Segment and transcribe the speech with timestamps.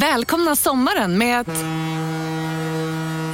[0.00, 1.64] Välkomna sommaren med att...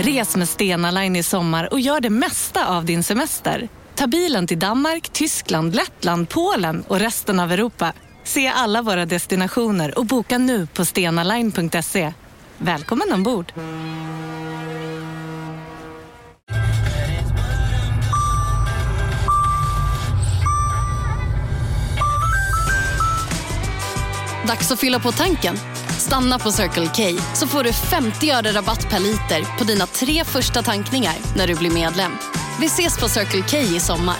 [0.06, 3.68] Res med Stena Line i sommar och gör det mesta av din semester.
[3.94, 7.92] Ta bilen till Danmark, Tyskland, Lettland, Polen och resten av Europa.
[8.24, 12.12] Se alla våra destinationer och boka nu på stenaline.se.
[12.58, 13.52] Välkommen ombord!
[24.46, 25.56] Dags att fylla på tanken.
[26.02, 27.02] Stanna på Circle K
[27.34, 31.54] så får du 50 öre rabatt per liter på dina tre första tankningar när du
[31.54, 32.12] blir medlem.
[32.60, 34.16] Vi ses på Circle K i sommar.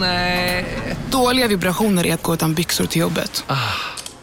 [0.00, 0.66] Nej.
[1.10, 3.44] Dåliga vibrationer är att gå utan byxor till jobbet.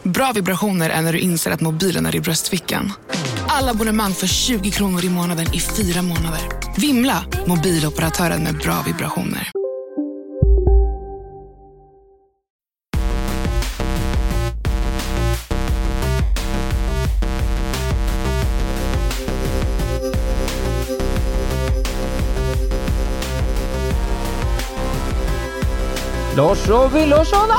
[0.03, 2.93] Bra vibrationer är när du inser att mobilen är i bröstfickan.
[3.47, 6.41] Alla abonnemang för 20 kronor i månaden i fyra månader.
[6.77, 7.25] Vimla!
[7.47, 9.62] Mobiloperatören med bra vibrationer.
[26.37, 27.49] Lars Robin Larsson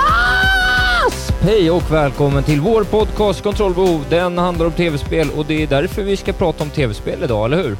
[1.06, 1.34] Asp!
[1.42, 4.04] Hej och välkommen till vår podcast Kontrollbehov.
[4.10, 7.62] Den handlar om tv-spel och det är därför vi ska prata om tv-spel idag, eller
[7.62, 7.76] hur?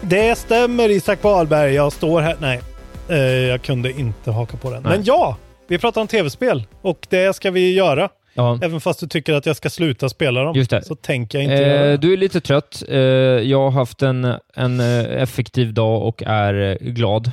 [0.00, 1.74] Det stämmer Isak Wahlberg.
[1.74, 2.36] Jag står här.
[2.40, 2.60] Nej,
[3.08, 4.82] eh, jag kunde inte haka på den.
[4.82, 4.92] Nej.
[4.92, 5.36] Men ja,
[5.68, 8.08] vi pratar om tv-spel och det ska vi göra.
[8.34, 8.58] Ja.
[8.62, 10.82] Även fast du tycker att jag ska sluta spela dem Just det.
[10.84, 11.96] så tänker jag inte göra Eh, det.
[11.96, 12.82] du är lite trött.
[12.88, 17.30] Eh, jag har haft en, en eh, effektiv dag och är eh, glad.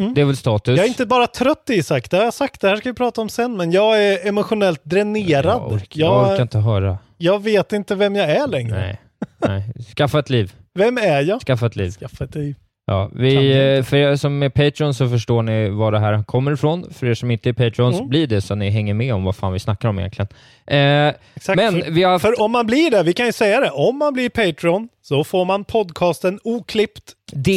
[0.00, 0.14] Mm.
[0.14, 0.76] Det är väl status.
[0.76, 2.60] Jag är inte bara trött Isak, det har jag sagt.
[2.60, 3.56] Det här ska vi prata om sen.
[3.56, 5.44] Men jag är emotionellt dränerad.
[5.46, 6.98] jag, orkar, jag orkar jag, inte höra.
[7.16, 8.78] jag vet inte vem jag är längre.
[8.78, 9.00] Nej.
[9.38, 9.72] Nej.
[9.96, 10.52] Skaffa ett liv.
[10.74, 11.40] Vem är jag?
[11.40, 11.90] Skaffa ett liv.
[11.90, 12.54] Skaffa ett liv.
[12.86, 16.86] Ja, vi, för er som är Patreon så förstår ni var det här kommer ifrån.
[16.92, 18.08] För er som inte är Patreons, Mm.
[18.08, 20.28] blir det så ni hänger med om vad fan vi snackar om egentligen.
[20.66, 21.56] Eh, Exakt.
[21.56, 22.22] men för, vi har haft...
[22.24, 25.24] för om man blir det, vi kan ju säga det, om man blir Patreon så
[25.24, 27.12] får man podcasten oklippt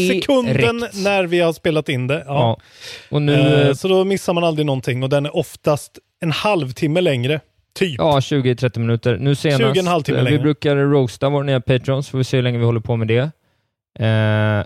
[0.08, 0.96] sekunden direkt.
[1.04, 2.24] när vi har spelat in det.
[2.28, 2.58] Ja.
[3.12, 3.34] Och nu...
[3.34, 7.40] Eh, eh, Så då missar man aldrig någonting och den är oftast en halvtimme längre.
[7.80, 7.96] Typ.
[7.98, 9.18] Ja, 20-30 minuter.
[9.18, 10.44] Nu senast, 20 en halvtimme eh, vi längre.
[10.44, 13.32] brukar roasta våra nya Patreons, får vi se hur länge vi håller på med det.
[14.00, 14.66] Eh,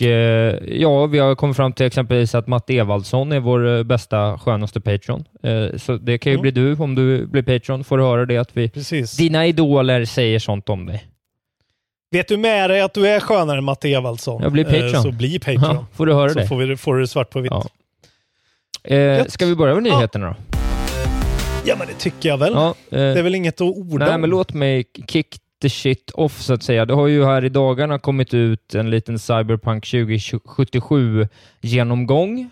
[0.00, 3.82] och eh, ja, vi har kommit fram till exempelvis att Matt Evaldsson är vår eh,
[3.82, 5.24] bästa, skönaste Patreon.
[5.42, 6.42] Eh, så det kan ju Mm.
[6.42, 9.16] bli du, om du blir Patreon, får du höra det att vi, Precis.
[9.16, 11.04] dina idoler säger sånt om dig.
[12.12, 14.42] Vet du med dig att du är skönare än Matte Evaldsson?
[14.42, 14.94] Jag blir Patreon.
[14.94, 15.62] Eh, Så bli Patreon.
[15.62, 16.46] Ja, får du höra så det.
[16.46, 17.52] får, vi, får du svart på vitt.
[17.52, 17.64] Ja.
[18.96, 19.24] Ja.
[19.28, 20.34] Ska vi börja med nyheterna då?
[21.78, 22.52] men det tycker jag väl.
[22.52, 24.20] Ja, eh, Det är väl inget att orda Nej, om.
[24.20, 26.84] men låt mig kick the shit off så att säga.
[26.84, 32.50] Det har ju här i dagarna kommit ut en liten Cyberpunk 2077-genomgång.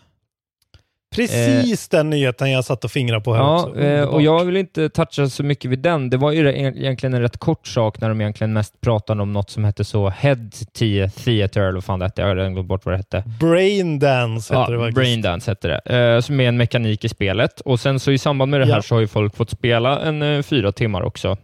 [1.17, 3.81] Precis den nyheten jag satt och fingrade på här Ja, också.
[3.81, 6.11] eh, och jag vill inte toucha så mycket vid den.
[6.11, 9.33] Det var ju re- egentligen en rätt kort sak när de egentligen mest pratade om
[9.33, 10.37] något som hette så Head
[10.79, 12.23] T- Theater, eller vad fan det hette.
[12.23, 13.25] Jag har redan glömt bort vad det hette.
[13.41, 14.95] Braindance heter det Ja, faktiskt.
[14.97, 17.61] Braindance hette det, eh, som är en mekanik i spelet.
[17.61, 18.83] Och sen så i samband med det här Ja.
[18.83, 21.37] så har ju folk fått spela en eh, fyra timmar också.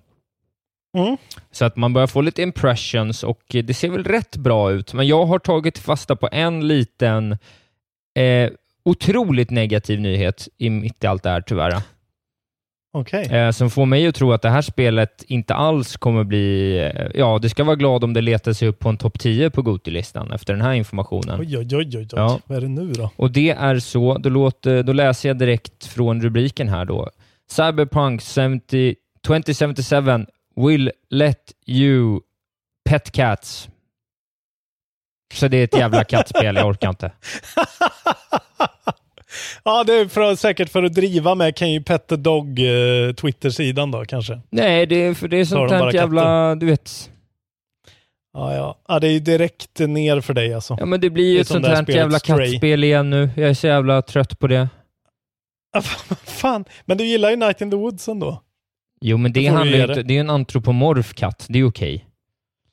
[0.94, 1.16] Mm.
[1.50, 4.94] Så att man börjar få lite impressions och det ser väl rätt bra ut.
[4.94, 7.32] Men jag har tagit fasta på en liten
[8.14, 8.50] eh,
[8.84, 11.82] otroligt negativ nyhet i mitt i allt det här tyvärr.
[12.96, 13.26] Okej.
[13.26, 16.78] Eh, som får mig att tro att det här spelet inte alls kommer bli...
[16.78, 19.50] Eh, ja, det ska vara glad om det letar sig upp på en topp 10
[19.50, 21.40] på Goty-listan efter den här informationen.
[21.40, 21.98] Oj, oj, oj.
[21.98, 22.08] oj.
[22.12, 22.40] Ja.
[22.46, 23.10] Vad är det nu då?
[23.16, 27.10] Och det är så, då, låter, då läser jag direkt från rubriken här då.
[27.50, 28.94] Cyberpunk 70,
[29.26, 30.26] 2077
[30.56, 32.20] will let you
[32.88, 33.68] pet cats.
[35.34, 37.12] Så det är ett jävla kattspel, jag orkar inte.
[39.64, 43.14] ja, det är för, säkert för att driva med Can you pet the dog eh,
[43.14, 44.40] Twitter-sidan då kanske.
[44.50, 47.10] Nej, det är, för det är sånt här jävla, du vet.
[48.32, 48.78] Ja, ja.
[48.88, 50.76] ja, det är ju direkt ner för dig alltså.
[50.80, 52.50] Ja men det blir ju ett sånt här jävla Stray.
[52.50, 53.30] kattspel igen nu.
[53.36, 54.68] Jag är så jävla trött på det.
[56.24, 58.43] Fan, men du gillar ju Night in the Woods ändå.
[59.06, 60.02] Jo men det handlar inte, det.
[60.02, 62.06] det är en antropomorf katt, det är okej.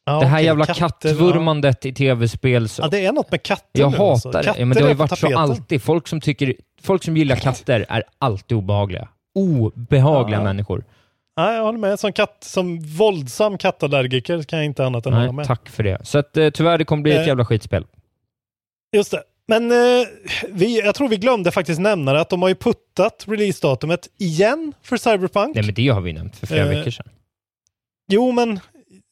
[0.05, 2.85] Ja, det här okej, jävla katter, kattvurmandet i tv-spel, så Ja.
[2.85, 4.31] ja, det är något med katter Jag nu, hatar alltså.
[4.31, 4.43] det.
[4.43, 5.81] Katter Ja, men det har ju varit så alltid.
[5.81, 9.07] Folk som, tycker, folk som gillar katter är alltid obehagliga.
[9.35, 10.43] Obehagliga Ja.
[10.43, 10.83] människor.
[11.35, 11.99] Ja, jag håller med.
[11.99, 15.45] Som, katt, som våldsam kattallergiker kan jag inte annat än hålla Nej, med.
[15.45, 15.97] tack för det.
[16.03, 17.27] Så att, eh, tyvärr, det kommer bli ett Eh.
[17.27, 17.85] jävla skitspel.
[18.95, 19.23] Just det.
[19.59, 20.07] Men eh,
[20.49, 24.73] vi, jag tror vi glömde faktiskt nämna det, att de har ju puttat releasedatumet igen
[24.83, 25.55] för Cyberpunk.
[25.55, 26.77] Nej, men det har vi nämnt för flera Eh.
[26.77, 27.07] veckor sedan.
[28.11, 28.59] Jo, men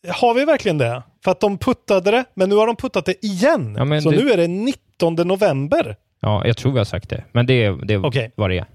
[0.07, 1.03] har vi verkligen det?
[1.23, 3.75] För att de puttade det, men nu har de puttat det igen.
[3.77, 5.95] Ja, Så det- nu är det 19 november.
[6.21, 7.23] Ja, jag tror vi har sagt det.
[7.31, 8.31] Men det är, det är Okej.
[8.35, 8.65] vad det är.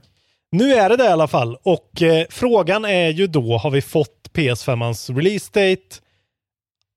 [0.53, 3.83] Nu är det det i alla fall och eh, frågan är ju då, har vi
[3.83, 5.97] fått PS5ans release date?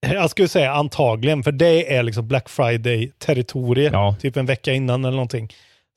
[0.13, 4.15] Jag skulle säga antagligen, för det är liksom Black Friday-territoriet, Ja.
[4.21, 5.49] typ en vecka innan eller någonting.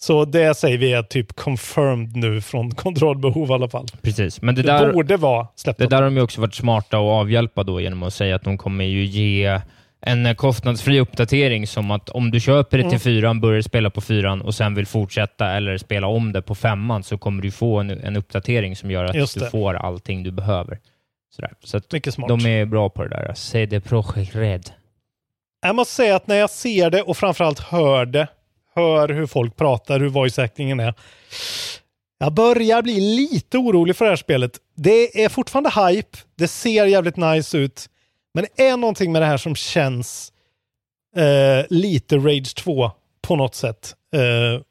[0.02, 3.86] Så det säger vi är typ confirmed nu från kontrollbehov i alla fall.
[4.02, 5.78] Precis, men det, Det, där, borde vara släppt.
[5.78, 8.42] det där har de ju också varit smarta att avhjälpa då genom att säga att
[8.44, 9.60] de kommer ju ge
[10.02, 13.00] en kostnadsfri uppdatering som att om du köper det till Mm.
[13.00, 17.02] fyran, börjar spela på fyran och sen vill fortsätta eller spela om det på femman
[17.02, 19.50] så kommer du få en, en uppdatering som gör att du det.
[19.50, 20.78] får allting du behöver.
[21.30, 21.54] Sådär.
[21.64, 22.28] Så att Mycket smart.
[22.28, 23.34] de är bra på det där.
[23.34, 24.70] CD Projekt Red.
[25.62, 28.28] Jag måste säga att när jag ser det och framförallt hör det,
[28.74, 30.94] hör hur folk pratar, hur voice actingen är.
[32.18, 34.52] Jag börjar bli lite orolig för det här spelet.
[34.76, 37.86] Det är fortfarande hype, det ser jävligt nice ut,
[38.34, 40.32] men det är någonting med det här som känns
[41.16, 42.90] eh, lite Rage 2
[43.22, 43.94] på något sätt.
[44.14, 44.62] Eh,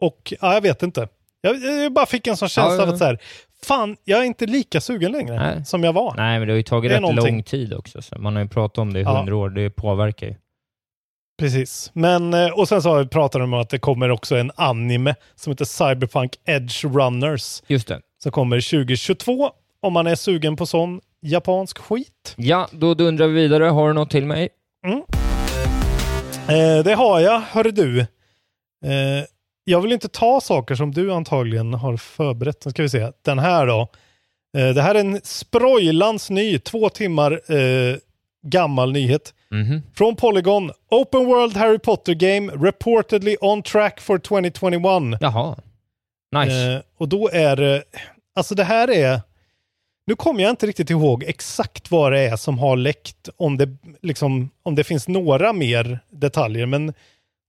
[0.00, 1.08] och ja, jag vet inte.
[1.40, 3.18] Jag, jag bara fick en sån känsla Ja, ja, av att så här,
[3.66, 5.64] fan, jag är inte lika sugen längre Nej.
[5.64, 6.14] som jag var.
[6.16, 7.34] Nej, men det har ju tagit rätt någonting.
[7.34, 8.02] lång tid också.
[8.02, 9.16] Så man har ju pratat om det i Ja.
[9.18, 9.50] hundra år.
[9.50, 10.34] Det påverkar ju.
[11.38, 11.90] Precis.
[11.94, 15.14] Men, eh, och sen så har vi pratat om att det kommer också en anime
[15.34, 18.00] som heter Cyberpunk Edge Runners Just det.
[18.22, 19.50] som kommer 2022
[19.82, 22.34] om man är sugen på sån japansk skit.
[22.36, 23.64] Ja, då dundrar vi vidare.
[23.64, 24.48] Har du något till mig?
[26.48, 28.00] Eh, det har jag, hör du.
[28.00, 28.06] Eh,
[29.64, 32.64] jag vill inte ta saker som du antagligen har förberett.
[32.64, 33.12] Nu ska vi se.
[33.24, 33.88] Den här då.
[34.58, 37.96] Eh, det här är en sprojlans ny, två timmar eh,
[38.46, 39.34] gammal nyhet.
[39.50, 39.82] Mhm.
[39.94, 40.70] Från Polygon.
[40.90, 45.18] Open World Harry Potter Game reportedly on track for 2021.
[45.20, 45.56] Jaha.
[46.36, 46.72] Nice.
[46.72, 47.82] Eh, och då är det,
[48.34, 49.20] alltså det här är,
[50.06, 53.68] nu kommer jag inte riktigt ihåg exakt vad det är som har läckt, om det,
[54.02, 56.94] liksom, om det finns några mer detaljer, men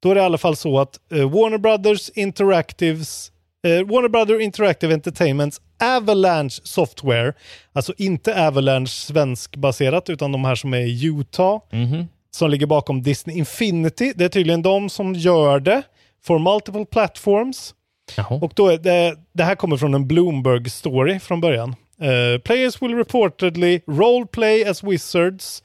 [0.03, 3.31] då är det i alla fall så att eh, Warner Brothers Interactives
[3.67, 7.33] eh, Warner Brother Interactive Entertainments Avalanche Software,
[7.73, 12.07] alltså inte Avalanche svenskbaserat, utan de här som är i Utah, Mhm.
[12.31, 14.13] som ligger bakom Disney Infinity.
[14.15, 15.81] Det är tydligen de som gör det
[16.25, 17.73] for multiple platforms.
[18.17, 18.39] Jaha.
[18.41, 21.75] Och då är det, det här kommer från en Bloomberg story från början.
[22.01, 25.63] Eh, players will reportedly roleplay as wizards.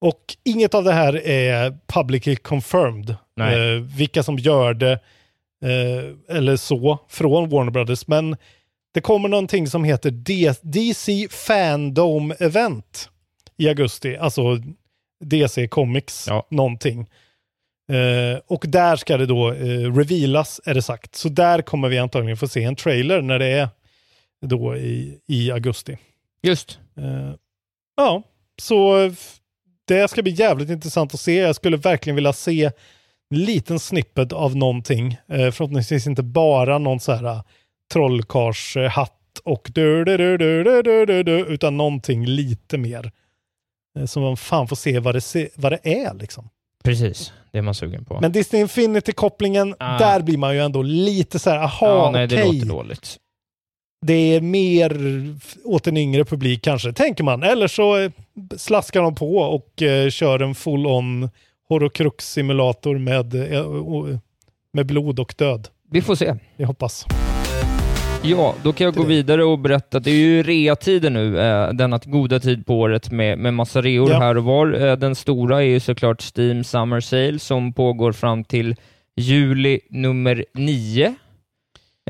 [0.00, 3.10] Och inget av det här är publicly confirmed.
[3.40, 4.92] Eh, vilka som gör det
[5.64, 8.06] eh, eller så från Warner Brothers.
[8.06, 8.36] Men
[8.94, 10.10] det kommer någonting som heter
[10.62, 13.10] DC Fandom Event
[13.56, 14.16] i augusti.
[14.16, 14.42] Alltså
[15.24, 16.46] DC Comics Ja.
[16.50, 17.00] någonting.
[17.92, 21.14] Eh, och där ska det då eh, revealas, är det sagt.
[21.16, 23.68] Så där kommer vi antagligen få se en trailer när det är
[24.46, 25.98] då i, i augusti.
[26.42, 26.78] Just.
[26.96, 27.32] Eh,
[27.96, 28.22] ja,
[28.62, 29.12] så eh,
[29.88, 31.34] det ska bli jävligt intressant att se.
[31.34, 32.64] Jag skulle verkligen vilja se
[33.30, 35.12] en liten snippet av någonting.
[35.28, 37.40] Eh, förhoppningsvis inte bara någon så här uh,
[37.92, 39.14] trollkarlshatt
[39.44, 43.12] och du, du, du, du, du, du, du, du, utan någonting lite mer.
[43.98, 46.48] Eh, så man fan får se vad det, se, vad det är liksom.
[46.84, 47.32] Precis.
[47.52, 48.20] Det är man sugen på.
[48.20, 49.98] Men Disney Infinity-kopplingen, Ah.
[49.98, 52.52] där blir man ju ändå lite så här, aha, ja, nej, det okej.
[52.58, 53.16] låter dåligt.
[54.06, 54.92] Det är mer
[55.64, 57.42] åt en yngre publik kanske, tänker man.
[57.42, 58.10] Eller så eh,
[58.56, 61.30] slaskar de på och eh, kör en full-on
[61.68, 64.18] Horocrux-simulator med, eh,
[64.72, 65.68] med blod och död.
[65.90, 66.34] Vi får se.
[66.56, 67.06] Vi hoppas.
[68.22, 71.72] Ja, då kan jag gå vidare och berätta att det är ju rea-tider nu, eh,
[71.72, 74.18] denna goda tid på året med, med massa reor Ja.
[74.18, 74.86] här och var.
[74.86, 78.76] Eh, den stora är ju såklart Steam Summer Sale som pågår fram till
[79.16, 81.14] juli nummer 9.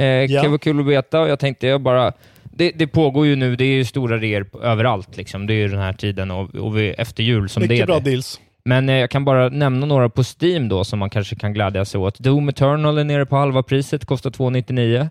[0.01, 0.43] Eh, Ja.
[0.43, 2.13] Kan vara kul att veta och jag tänkte jag bara
[2.59, 5.47] det, det pågår ju nu, det är ju stora reor överallt liksom.
[5.47, 7.99] Det är ju den här tiden och, och efter jul som Mycket det är bra
[7.99, 8.11] det.
[8.11, 8.41] deals.
[8.65, 11.85] Men eh, jag kan bara nämna några på Steam då som man kanske kan glädja
[11.85, 12.19] sig åt.
[12.19, 15.11] Doom Eternal är nere på halva priset, kostar 299.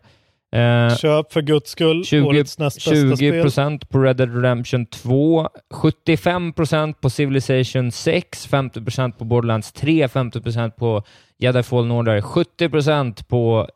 [0.55, 3.41] Eh, Köp för guds skull 20 årets näst bästa 20 spel.
[3.41, 9.71] procent på Red Dead Redemption 2, 75 procent på Civilization 6, 50 procent på Borderlands
[9.71, 11.03] 3, 50 procent på
[11.39, 13.67] Jedi Fallen Order, 70 procent på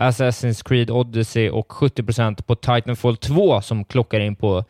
[0.00, 4.64] Assassin's Creed Odyssey och 70 procent på Titanfall 2 som klockar in på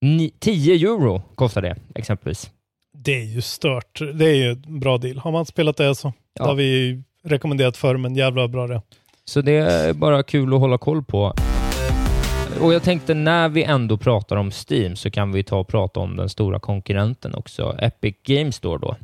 [0.00, 2.50] ni- 10 euro kostar det exempelvis.
[2.96, 4.00] Det är ju stört.
[4.14, 5.18] Det är ju en bra deal.
[5.18, 6.12] Har man spelat det så.
[6.34, 6.42] Ja.
[6.44, 8.82] Det har vi rekommenderat förr, men jävla bra det.
[9.24, 11.34] Så det är bara kul att hålla koll på.
[12.60, 16.00] Och jag tänkte när vi ändå pratar om Steam så kan vi ta och prata
[16.00, 18.96] om den stora konkurrenten också, Epic Games Store då.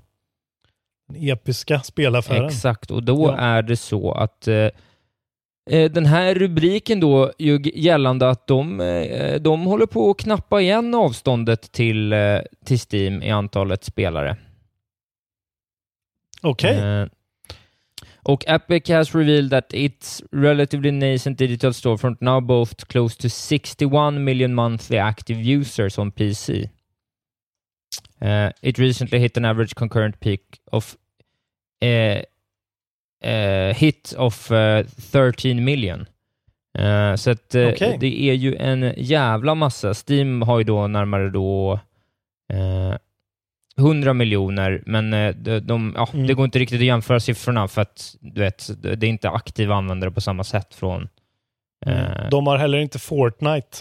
[1.12, 2.46] Den episka spelaffären.
[2.46, 3.36] Exakt, och då Ja.
[3.36, 4.66] är det så att eh,
[5.70, 7.32] den här rubriken då
[7.74, 13.22] gällande att de, eh, de håller på att knappa igen avståndet till, eh, till Steam
[13.22, 14.36] i antalet spelare.
[16.42, 16.78] Okej.
[16.78, 17.06] Eh,
[18.22, 24.24] Och Epic has revealed that its relatively nascent digital storefront now boasts close to 61
[24.24, 26.70] million monthly active users on PC.
[28.22, 30.40] Uh, it recently hit an average concurrent peak
[30.72, 30.96] of
[31.82, 32.22] uh,
[33.26, 36.00] uh, hit of uh, 13 million.
[36.78, 37.96] Uh, så att, Okej.
[38.00, 39.94] det är ju en jävla massa.
[40.08, 41.80] Steam har ju då närmare då
[42.52, 42.96] uh,
[43.78, 45.10] 100 miljoner, men
[45.42, 46.26] de, de, ja, Mm.
[46.26, 49.74] det går inte riktigt att jämföra siffrorna för att du vet, det är inte aktiva
[49.74, 51.02] användare på samma sätt från...
[51.86, 53.78] uh, De har heller inte Fortnite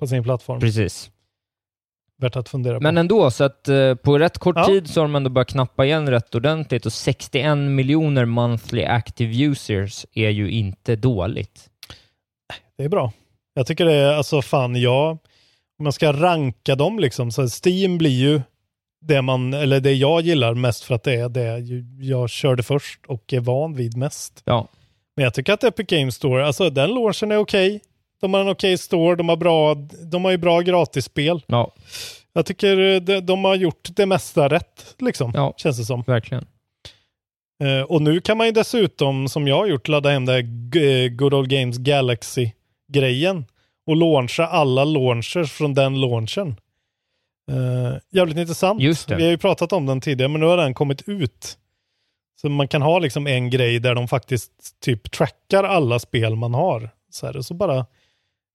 [0.00, 0.60] på sin plattform.
[0.60, 1.10] Precis.
[2.18, 2.82] Värt att fundera på.
[2.82, 4.66] Men ändå, så att eh, på rätt kort Ja.
[4.66, 9.44] tid så har de ändå börjat knappa igen rätt ordentligt och 61 miljoner monthly active
[9.44, 11.70] users är ju inte dåligt.
[12.78, 13.12] Det är bra.
[13.54, 15.10] Jag tycker det är, alltså fan, jag,
[15.78, 18.40] om man ska ranka dem liksom, så Steam blir ju
[19.00, 21.58] det man, eller det jag gillar mest för att det är det
[22.06, 24.42] jag körde först och är van vid mest.
[24.44, 24.68] Ja,
[25.16, 27.80] Men jag tycker att Epic Games Store, alltså den launchen är okej.
[28.20, 29.74] De har en okej store, de har, bra,
[30.12, 31.42] de har ju bra gratisspel.
[31.46, 31.74] ja,
[32.32, 35.54] Jag tycker de, de har gjort det mesta rätt, liksom, Ja.
[35.56, 36.02] känns det som.
[36.06, 36.46] verkligen.
[37.64, 40.42] Eh, och nu kan man ju dessutom, som jag har gjort, ladda hem det här
[40.82, 43.44] eh, Good Old Games Galaxy-grejen
[43.86, 46.56] och launcha alla launchers från den launchen.
[47.50, 48.80] Uh, jävligt intressant.
[48.82, 49.16] Just det.
[49.16, 51.58] Vi har ju pratat om den tidigare, men nu har den kommit ut.
[52.40, 56.54] Så man kan ha liksom en grej där de faktiskt typ trackar alla spel man
[56.54, 56.90] har.
[57.10, 57.86] Så, här, så bara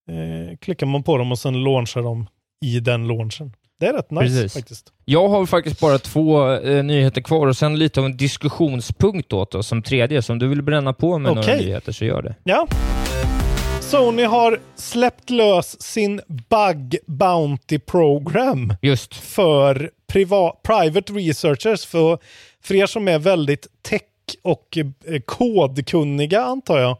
[0.09, 2.27] eh, klickar man på dem och sen launchar de
[2.65, 3.53] i den launchen.
[3.79, 4.53] Det är rätt nice Precis.
[4.53, 4.93] faktiskt.
[5.05, 9.55] Jag har faktiskt bara två eh, nyheter kvar och sen lite av en diskussionspunkt åt
[9.55, 10.21] oss som tredje.
[10.21, 11.65] Så om du vill bränna på med några Okej.
[11.65, 12.35] nyheter så gör det.
[12.43, 12.67] Ja.
[13.81, 19.15] Sony har släppt lös sin Bug Bounty Program Just.
[19.15, 21.85] för priva- private researchers.
[21.85, 22.17] För,
[22.63, 24.01] för er som är väldigt tech
[24.43, 26.97] och eh, kodkunniga antar jag.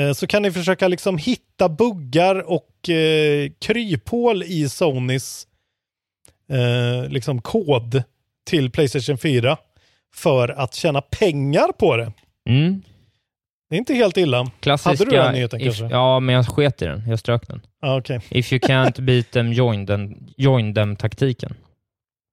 [0.00, 5.46] Eh, Så kan ni försöka liksom hitta buggar och eh, kryphål i Sonys
[6.50, 8.02] eh, liksom kod
[8.46, 9.56] till Playstation 4
[10.14, 12.12] för att tjäna pengar på det.
[12.48, 12.82] Mm.
[13.70, 14.50] Det är inte helt illa.
[14.60, 14.90] Klassiska...
[14.90, 15.84] Hade du den nyheten if, kanske?
[15.84, 17.08] Ja, men jag sket i den.
[17.08, 17.60] Jag strök den.
[17.80, 18.20] Ja, okej.
[18.30, 21.54] If you can't beat them, join them, join them-taktiken.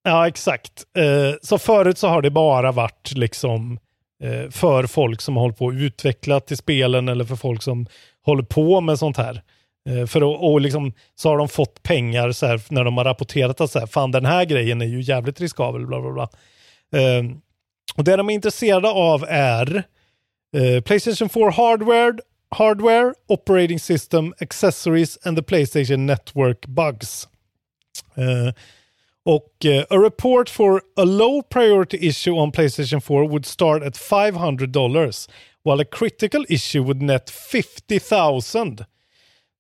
[0.04, 0.84] Ja, exakt.
[0.98, 3.80] Eh, så förut så har det bara varit liksom
[4.24, 7.88] Eh, för folk som har hållit på att utveckla till spelen eller för folk som
[8.26, 9.42] håller på med sånt här.
[9.90, 13.06] Eh, för att, och liksom, så har de fått pengar så här, när de har
[13.06, 15.88] rapporterat att så här, fan den här grejen är ju jävligt riskabel.
[15.88, 16.30] Bla, bla, bla.
[17.02, 17.24] Eh,
[17.96, 19.84] och det de är intresserade av är
[20.58, 22.18] eh, Playstation 4 hardware,
[22.56, 27.28] hardware, operating system, accessories and the Playstation Network bugs.
[28.16, 28.54] Eh,
[29.28, 33.98] och eh, a report for a low priority issue on Playstation 4 would start at
[33.98, 35.30] 500 dollars
[35.66, 38.42] while a critical issue would net 50 000.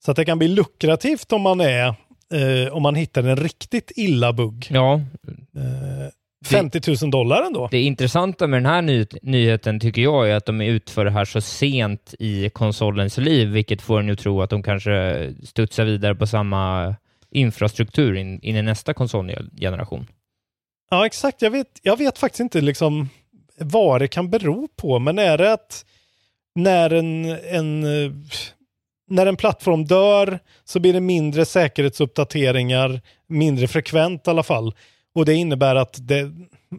[0.05, 1.87] Så att det kan bli lukrativt om man är
[2.33, 4.67] eh, om man hittar en riktigt illa bugg.
[4.69, 5.01] Ja,
[6.45, 7.67] 50 000 dollar ändå.
[7.71, 11.25] det intressanta med den här ny nyheten tycker jag är att de utför det här
[11.25, 16.15] så sent i konsolens liv, vilket får en att tro att de kanske studsar vidare
[16.15, 16.95] på samma
[17.31, 20.07] infrastruktur in, in i nästa konsolgeneration.
[20.89, 21.41] Ja, exakt.
[21.41, 23.09] Jag vet, jag vet faktiskt inte liksom
[23.59, 25.85] vad det kan bero på, men är det att
[26.55, 27.81] när en, en,
[29.09, 34.73] när en plattform dör så blir det mindre säkerhetsuppdateringar, mindre frekvent i alla fall.
[35.15, 36.31] Och det innebär att det,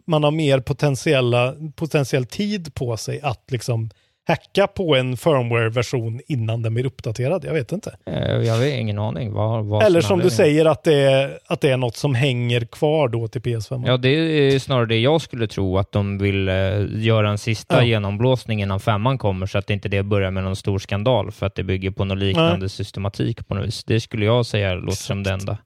[0.07, 3.89] man har mer potentiella, potentiell tid på sig att liksom
[4.29, 7.45] hacka på en firmware-version innan den blir uppdaterad.
[7.45, 7.97] Jag vet inte.
[8.05, 9.33] Eh, Jag har ingen aning.
[9.33, 12.61] Vad, vad Eller som du säger att det, är, att det är något som hänger
[12.65, 13.83] kvar då till PS5.
[13.87, 16.55] Ja, det är snarare det jag skulle tro, att de vill eh,
[16.91, 17.83] göra en sista Ja.
[17.83, 21.55] genomblåsning innan femman kommer, så att inte det börjar med någon stor skandal, för att
[21.55, 23.83] det bygger på någon liknande systematik på något vis.
[23.83, 25.57] Det skulle jag säga låter som det enda.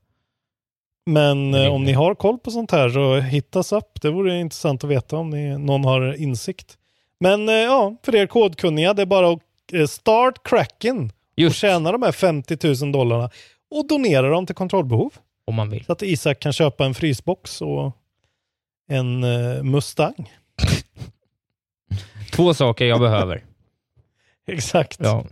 [1.06, 4.02] Men eh, om ni har koll på sånt här så hittas upp.
[4.02, 6.78] Det vore intressant att veta om ni, någon har insikt.
[7.24, 9.40] Men eh, ja, för er kodkunniga, det är bara att
[9.74, 11.12] eh, start cracken
[11.48, 13.30] och tjäna de här 50 000 dollarna
[13.72, 15.14] och donera dem till kontrollbehov.
[15.46, 15.86] om man vill.
[15.86, 17.98] Så att Isak kan köpa en frysbox och
[18.90, 20.32] en eh, Mustang.
[22.32, 23.44] Två saker jag behöver.
[24.48, 24.98] Exakt.
[25.00, 25.26] Ja.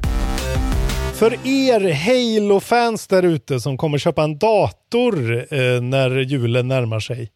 [1.13, 7.31] För er Halo-fans där ute som kommer köpa en dator eh, när julen närmar sig,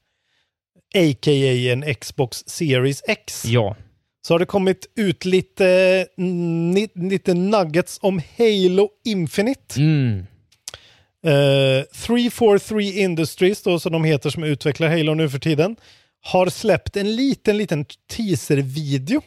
[0.96, 1.72] a.k.a.
[1.72, 3.76] en Xbox Series X, ja.
[4.26, 6.08] Så har det kommit ut lite,
[6.96, 9.80] lite nuggets om Halo Infinite.
[9.82, 10.26] Mm.
[11.26, 15.76] Eh, 343 Industries, då, som de heter som utvecklar Halo nu för tiden,
[16.22, 19.22] har släppt en liten, liten teaser-video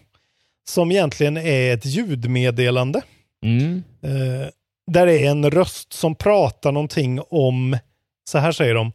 [0.68, 3.02] som egentligen är ett ljudmeddelande.
[3.44, 3.82] Mm.
[4.02, 4.48] Eh,
[4.92, 7.78] där det är en röst som pratar någonting om,
[8.30, 8.92] så här säger de,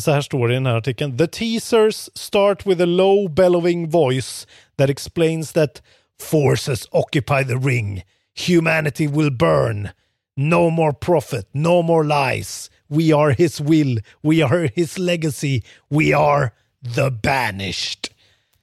[0.00, 1.18] så här står det i den här artikeln.
[1.18, 4.46] The teasers start with a low bellowing voice
[4.82, 5.82] that explains that
[6.20, 8.02] forces occupy the ring.
[8.48, 9.88] Humanity will burn.
[10.36, 12.70] No more profit, no more lies.
[12.88, 16.50] We are his will, we are his legacy, we are
[16.94, 18.08] the banished.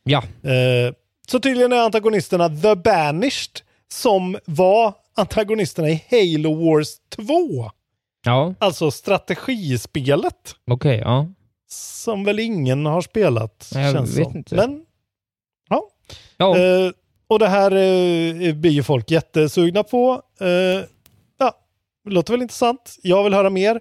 [0.04, 0.94] Ja, Eh,
[1.28, 3.62] så tydligen är antagonisterna The Banished
[3.92, 7.24] som var antagonisterna i Halo Wars 2.
[8.26, 11.28] ja, Alltså strategispelet okej, ja.
[11.70, 13.70] som väl ingen har spelat.
[13.74, 14.38] Jag känns vet som.
[14.38, 14.56] inte.
[14.56, 14.82] Men.
[16.40, 16.92] Ja, Eh,
[17.28, 20.22] och det här eh, blir ju folk jättesugna på.
[20.40, 20.84] Eh,
[21.40, 21.54] ja,
[22.10, 22.96] låter väl intressant.
[23.04, 23.80] Jag vill höra mer.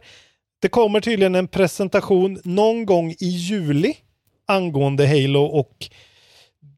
[0.60, 3.94] Det kommer tydligen en presentation någon gång i juli
[4.46, 5.88] angående Halo och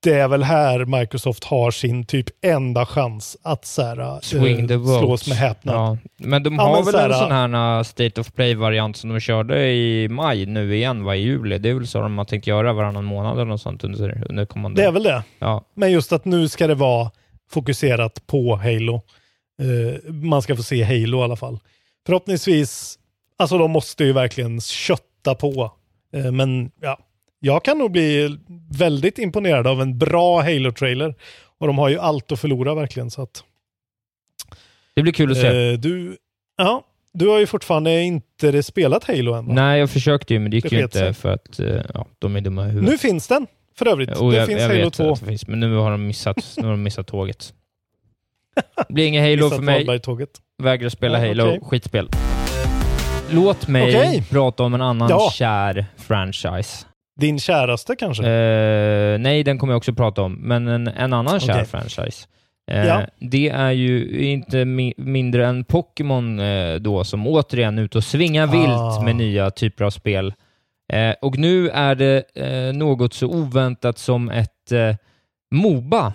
[0.03, 4.69] det är väl här Microsoft har sin typ enda chans att så här, eh, swing
[4.69, 4.99] the vote.
[4.99, 5.75] slås med häpnad.
[5.77, 5.97] Ja.
[6.17, 8.97] Men de Ja, har men väl så här, en sån här uh, State of Play-variant
[8.97, 11.59] som de körde i maj nu igen, va, i juli.
[11.59, 14.45] Det är väl så de har tänkt göra varannan månad eller något sånt under, under
[14.47, 14.83] kommande...
[14.83, 15.23] Det är väl det.
[15.39, 17.11] Ja, Men just att nu ska det vara
[17.51, 18.95] fokuserat på Halo.
[19.63, 21.59] Eh, man ska få se Halo i alla fall.
[22.07, 22.99] Förhoppningsvis,
[23.39, 25.73] alltså de måste ju verkligen kötta på.
[26.15, 26.99] Eh, men ja,
[27.41, 28.39] jag kan nog bli
[28.71, 31.15] väldigt imponerad av en bra Halo-trailer.
[31.59, 33.11] Och de har ju allt att förlora verkligen.
[33.11, 33.45] Så att,
[34.95, 35.71] det blir kul att se.
[35.73, 36.17] eh, du,
[36.57, 39.53] ja, du har ju fortfarande inte spelat Halo än va?
[39.55, 41.15] Nej, jag försökte ju, men det gick Det ju inte sig.
[41.15, 42.91] för att uh, ja, de är dumma i huvudet.
[42.91, 43.47] Nu finns den
[43.79, 44.17] för övrigt.
[44.17, 45.13] Och det jag, finns jag Halo vet 2.
[45.13, 47.55] att det finns, men nu har de missat, nu har de missat tåget.
[48.89, 49.87] Det blir ingen Halo för mig.
[50.63, 51.45] Vägrar spela Ja, Halo.
[51.47, 51.61] okej.
[51.63, 52.09] Skitspel.
[53.31, 54.25] Låt mig Okej.
[54.31, 55.31] prata om en annan Ja.
[55.35, 56.87] kär franchise.
[57.21, 58.23] Din käraste kanske?
[58.27, 61.65] Eh, nej, den kommer jag också prata om, men en, en annan kär Okej.
[61.67, 62.27] franchise.
[62.71, 63.03] Eh, Ja.
[63.19, 68.05] Det är ju inte mi mindre än Pokémon eh, då som återigen är ute och
[68.05, 68.51] svingar Ah.
[68.51, 70.35] vilt med nya typer av spel.
[70.93, 72.25] Eh, och nu är det
[72.75, 74.73] något så oväntat som ett
[75.55, 76.13] Moba.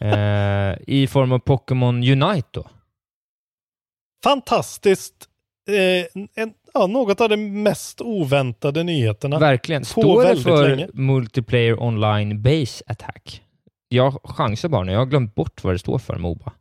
[0.86, 2.66] I form av Pokémon Unite då.
[4.24, 5.28] fantastiskt.
[5.68, 9.38] Eh, en, ja, något av de mest oväntade nyheterna.
[9.38, 9.84] Verkligen.
[9.84, 10.88] Står det för länge.
[10.92, 13.42] Multiplayer Online Base Attack?
[13.88, 14.92] Jag chansar bara nu.
[14.92, 16.52] Jag har glömt bort vad det står för, Moba.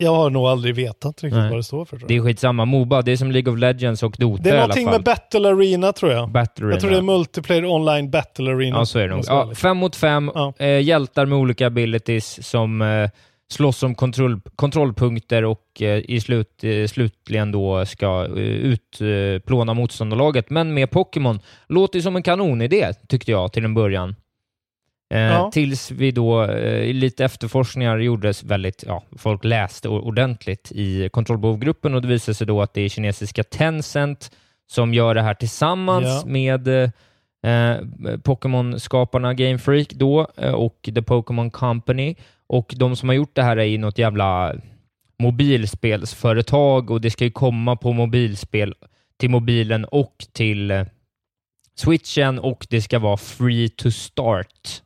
[0.00, 1.50] Jag har nog aldrig vetat riktigt Nej.
[1.50, 2.00] vad det står för.
[2.08, 2.64] Det är skitsamma.
[2.64, 5.92] Moba, det är som League of Legends och Dota Det är någonting med Battle Arena
[5.92, 6.30] tror jag.
[6.30, 7.12] Battle Jag tror det är Arena.
[7.12, 8.76] Multiplayer Online Battle Arena.
[8.76, 9.24] Ja, så är det nog.
[9.28, 10.30] Ja, fem mot fem.
[10.34, 10.52] Ja.
[10.58, 13.10] Eh, hjältar med olika abilities som eh,
[13.50, 20.50] slåss om kontroll, kontrollpunkter och eh, i slut, eh, slutligen då ska eh, utplåna motståndarlaget.
[20.50, 24.16] Men med Pokémon låter som en kanonidé, tyckte jag till en början.
[25.14, 25.50] Eh, Ja.
[25.52, 32.02] Tills vi då, eh, lite efterforskningar gjordes väldigt, ja, folk läste ordentligt i kontrollbehovgruppen och
[32.02, 34.30] det visade sig då att det är kinesiska Tencent
[34.66, 36.22] som gör det här tillsammans Ja.
[36.26, 37.76] med eh,
[38.22, 42.14] Pokémon-skaparna Game Freak då och The Pokémon Company.
[42.48, 44.54] Och de som har gjort det här är ju något jävla
[45.22, 48.74] mobilspelsföretag och det ska ju komma på mobilspel
[49.16, 50.86] till mobilen och till eh,
[51.74, 54.82] switchen och det ska vara free to start.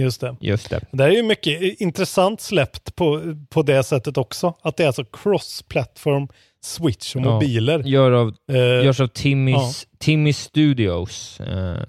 [0.00, 0.36] Just det.
[0.40, 0.80] Just det.
[0.92, 4.54] Det här är ju mycket intressant släppt på, på det sättet också.
[4.62, 6.28] Att det är alltså cross-platform
[6.64, 7.30] switch och Ja.
[7.32, 7.78] mobiler.
[7.82, 11.40] Gör av, Eh, görs av Timmys, Timmy Studios.
[11.40, 11.82] Eh,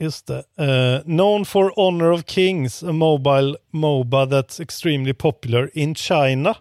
[0.00, 0.42] Just det.
[0.58, 6.54] Eh, known for Honor of Kings, a mobile MOBA that's extremely popular in China.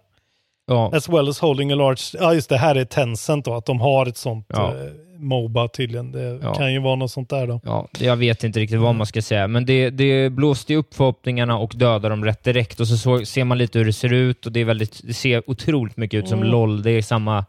[0.68, 2.02] ja, As well as holding a large...
[2.24, 2.58] Ja, just det.
[2.58, 3.54] Här är Tencent då.
[3.54, 4.68] Att de har ett sånt Ja.
[4.76, 6.12] eh, MOBA tydligen.
[6.12, 6.54] Det Ja.
[6.54, 7.62] kan ju vara något sånt där då.
[7.64, 10.94] ja, jag vet inte riktigt vad man ska säga, men det, det blåste ju upp
[10.94, 14.14] förhoppningarna och dödade dem rätt direkt och så, så ser man lite hur det ser
[14.14, 16.52] ut och det, är väldigt, det ser otroligt mycket ut som Mm.
[16.52, 16.82] LOL.
[16.84, 17.46] Det är samma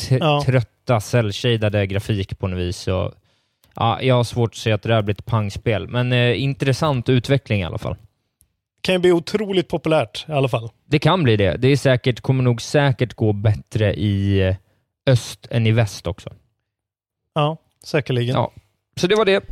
[0.00, 0.42] t- Ja.
[0.46, 2.88] trötta cell-shadade grafik på något vis.
[2.88, 3.12] Och,
[3.76, 7.08] ja, jag har svårt att se att det där blir ett pangspel, men eh, intressant
[7.08, 7.96] utveckling i alla fall.
[8.80, 10.70] Kan ju bli otroligt populärt i alla fall.
[10.86, 11.56] Det kan bli det.
[11.56, 14.56] Det är säkert, kommer nog säkert gå bättre i eh,
[15.06, 16.30] öst än i väst också.
[17.34, 18.34] Ja, säkerligen.
[18.34, 18.52] Ja.
[18.96, 19.44] Så det var det.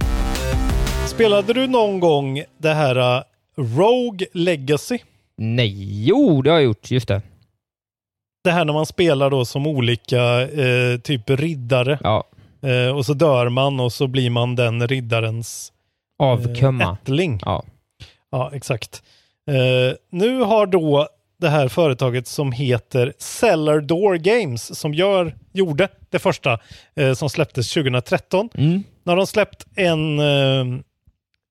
[1.07, 3.23] Spelade du någon gång det här uh,
[3.57, 4.99] Rogue Legacy?
[5.37, 6.91] Nej, jo, det har jag gjort.
[6.91, 7.23] Just det.
[8.45, 11.99] Det här när man spelar då som olika eh, typ riddare.
[12.03, 12.25] Ja.
[12.63, 15.73] Eh, och så dör man och så blir man den riddarens
[16.21, 16.99] eh, Avkumma.
[17.03, 17.41] ättling.
[17.45, 17.65] Ja.
[18.31, 19.03] Ja, exakt.
[19.51, 21.09] Eh, nu har då
[21.41, 26.59] det här företaget som heter Cellar Door Games som gör, gjorde det första
[26.97, 28.49] eh, som släpptes 2013.
[28.55, 28.83] Mm.
[29.05, 30.65] Har de släppt en, eh,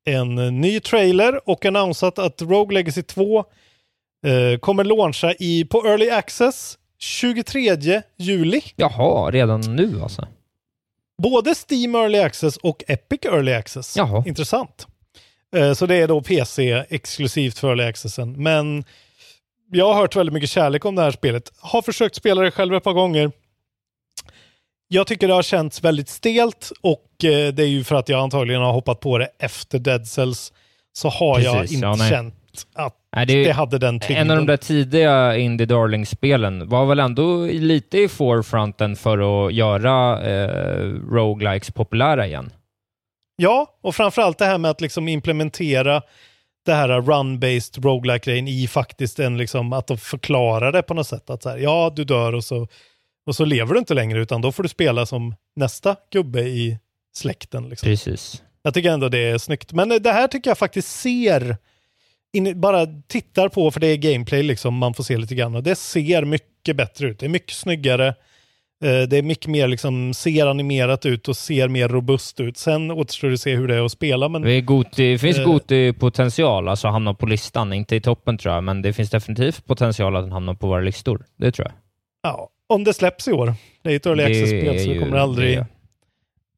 [0.05, 6.09] en ny trailer och annonsat att Rogue Legacy 2 eh, kommer launcha i, på Early
[6.09, 8.61] Access 23 juli.
[8.75, 10.27] Jaha, redan nu alltså?
[11.19, 13.97] Både Steam Early Access och Epic Early Access.
[13.97, 14.23] Jaha.
[14.25, 14.87] Intressant.
[15.55, 18.43] Eh, så det är då PC exklusivt för Early Accessen.
[18.43, 18.83] Men
[19.71, 21.51] jag har hört väldigt mycket kärlek om det här spelet.
[21.59, 23.31] Har försökt spela det själv ett par gånger.
[24.87, 28.19] Jag tycker det har känts väldigt stelt och eh, det är ju för att jag
[28.19, 30.53] antagligen har hoppat på det efter Dead Cells.
[30.93, 32.35] Så har jag Precis, inte ja, känt
[32.73, 34.17] att Nej, det det hade den tyngden.
[34.17, 39.53] En av de där tidiga Indie Darling-spelen var väl ändå lite i forefronten för att
[39.53, 42.51] göra eh, roguelikes populära igen.
[43.35, 46.01] Ja, och framförallt det här med att liksom implementera
[46.65, 51.29] det här run-based roguelike-grejen i faktiskt en liksom, att de förklarar det på något sätt.
[51.29, 52.67] Att så här, ja, du dör och så,
[53.25, 56.77] och så lever du inte längre, utan då får du spela som nästa gubbe i
[57.13, 57.69] släkten.
[57.69, 57.87] Liksom.
[57.87, 58.43] Precis.
[58.61, 59.73] Jag tycker ändå det är snyggt.
[59.73, 61.57] Men det här tycker jag faktiskt ser,
[62.33, 65.63] in, bara tittar på, för det är gameplay liksom, man får se lite grann, och
[65.63, 67.19] det ser mycket bättre ut.
[67.19, 68.07] Det är mycket snyggare.
[68.83, 72.57] Eh, Det är mycket mer liksom, ser animerat ut och ser mer robust ut.
[72.57, 75.17] Sen återstår det att se hur det är att spela, men Det, är god, det
[75.17, 75.45] finns Eh.
[75.45, 77.73] god potential, alltså att hamna på listan.
[77.73, 80.81] Inte i toppen tror jag, men det finns definitivt potential att den hamnar på våra
[80.81, 81.25] listor.
[81.37, 81.73] Det tror jag.
[82.21, 83.53] ja, om det släpps i år.
[83.81, 85.65] Det är ett early access-spel, så det kommer aldrig, det-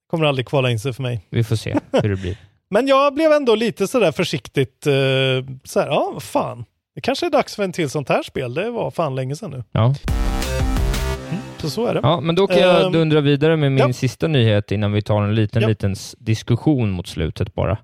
[0.09, 1.21] kommer aldrig kvala in sig för mig.
[1.29, 2.37] Vi får se hur det blir.
[2.73, 4.93] Men jag blev ändå lite sådär försiktigt, eh,
[5.63, 6.65] såhär, ja, fan.
[6.95, 8.53] Det kanske är dags för en till sånt här spel.
[8.53, 9.63] Det var fan länge sedan nu.
[9.71, 9.95] Ja.
[11.57, 11.99] Så så är det.
[12.03, 13.93] Ja, men då kan jag Ehm, dundra vidare med min ja.
[13.93, 15.67] sista nyhet innan vi tar en liten, Ja.
[15.67, 17.77] liten diskussion mot slutet bara.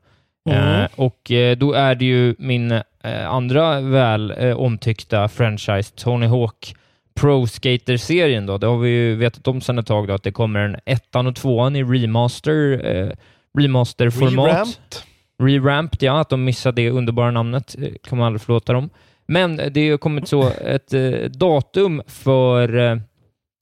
[0.49, 0.81] Mm.
[0.81, 2.81] Eh, och eh, då är det ju min eh,
[3.29, 6.75] andra väl eh, omtyckta franchise, Tony Hawk
[7.19, 8.45] Pro Skater-serien.
[8.45, 8.57] Då.
[8.57, 11.27] Det har vi ju vetat om sedan ett tag då, att det kommer en ettan
[11.27, 13.09] och tvåan i remaster, eh,
[13.57, 14.47] remasterformat.
[14.47, 14.97] Revamped.
[15.41, 17.75] Reramped, ja, att de missade det underbara namnet.
[17.79, 18.89] eh, kan man aldrig förlåta dem.
[19.25, 22.97] Men det har kommit så ett eh, datum för eh,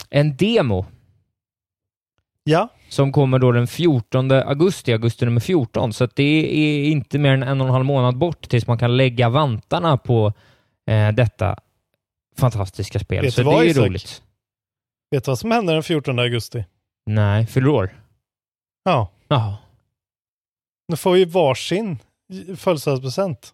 [0.09, 0.85] en demo
[2.43, 5.93] Ja, som kommer då den 14 augusti, augusti nummer 14.
[5.93, 6.23] Så det
[6.57, 9.97] är inte mer än en och en halv månad bort tills man kan lägga vantarna
[9.97, 10.33] på
[10.89, 11.55] eh, detta
[12.37, 13.23] fantastiska spel.
[13.25, 13.85] Vet så det vad, är ju Isak?
[13.87, 14.21] roligt.
[15.11, 16.65] vet du vad som händer den 14 augusti?
[17.05, 17.89] Nej, fyller år?
[18.83, 19.57] Ja, Ja.
[20.87, 21.97] Nu får vi varsin
[22.57, 23.53] födelsedagspresent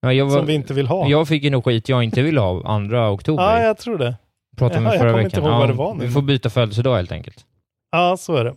[0.00, 1.08] ja jag, som vi inte vill ha.
[1.08, 3.42] jag fick ju nog skit jag inte ville ha andra oktober.
[3.42, 4.16] ja, jag tror det.
[4.56, 5.38] Pratade Ja, med jag förra kommer veckan.
[5.40, 6.06] inte ihåg vad det var nu.
[6.06, 7.46] Vi får byta födelsedag helt enkelt.
[7.90, 8.54] Ja, så är det.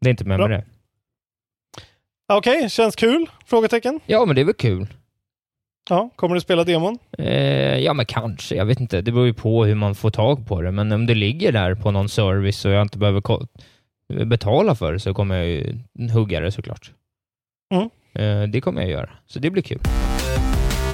[0.00, 0.48] Det är inte med Bra.
[0.48, 0.64] med det.
[2.34, 3.26] Okej, känns kul?
[3.46, 4.00] Frågetecken.
[4.06, 4.86] Ja, men det är väl kul.
[5.90, 6.98] Ja, kommer du spela demon?
[7.18, 8.54] Eh, ja, men kanske.
[8.54, 9.00] Jag vet inte.
[9.02, 10.70] Det beror ju på hur man får tag på det.
[10.70, 13.22] Men om det ligger där på någon service och jag inte behöver
[14.24, 15.78] betala för det så kommer jag ju
[16.12, 16.92] hugga det såklart.
[17.72, 17.90] Mm.
[18.14, 19.10] Eh, det kommer jag göra.
[19.26, 19.80] Så det blir kul.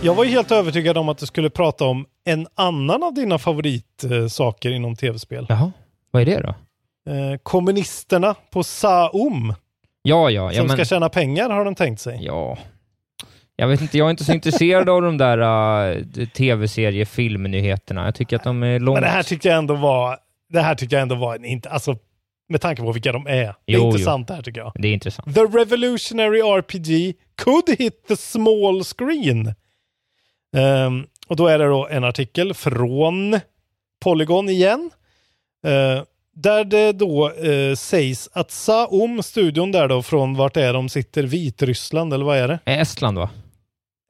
[0.03, 3.39] Jag var ju helt övertygad om att du skulle prata om en annan av dina
[3.39, 5.47] favoritsaker inom tv-spel.
[5.49, 5.73] Jaha,
[6.11, 6.55] vad är det då?
[7.13, 9.55] Eh, kommunisterna på Saum,
[10.03, 10.53] Ja, ja.
[10.53, 12.19] ja som men, ska tjäna pengar har de tänkt sig.
[12.23, 12.59] Ja.
[13.57, 18.05] Jag vet inte, jag är inte så intresserad av de där uh, tv-serie filmnyheterna.
[18.05, 18.95] Jag tycker att de är långt...
[18.97, 21.71] Men det här tyckte jag ändå var, det här tyckte jag ändå var en, inte,
[21.71, 21.97] alltså
[22.49, 23.31] med tanke på vilka de är.
[23.33, 23.87] Det är Jo, jo.
[23.87, 24.73] intressant det här tycker jag.
[24.75, 25.35] Det är intressant.
[25.35, 29.55] The Revolutionary RPG could hit the small screen.
[30.57, 33.41] Ehm, och då är det då en artikel från
[34.05, 34.91] Polygon igen.
[35.67, 36.03] eh,
[36.35, 41.23] där det då eh, sägs att Saum, studion där då från vart är de sitter,
[41.23, 42.59] Vitryssland eller vad är det?
[42.65, 43.31] Eh, Estland va?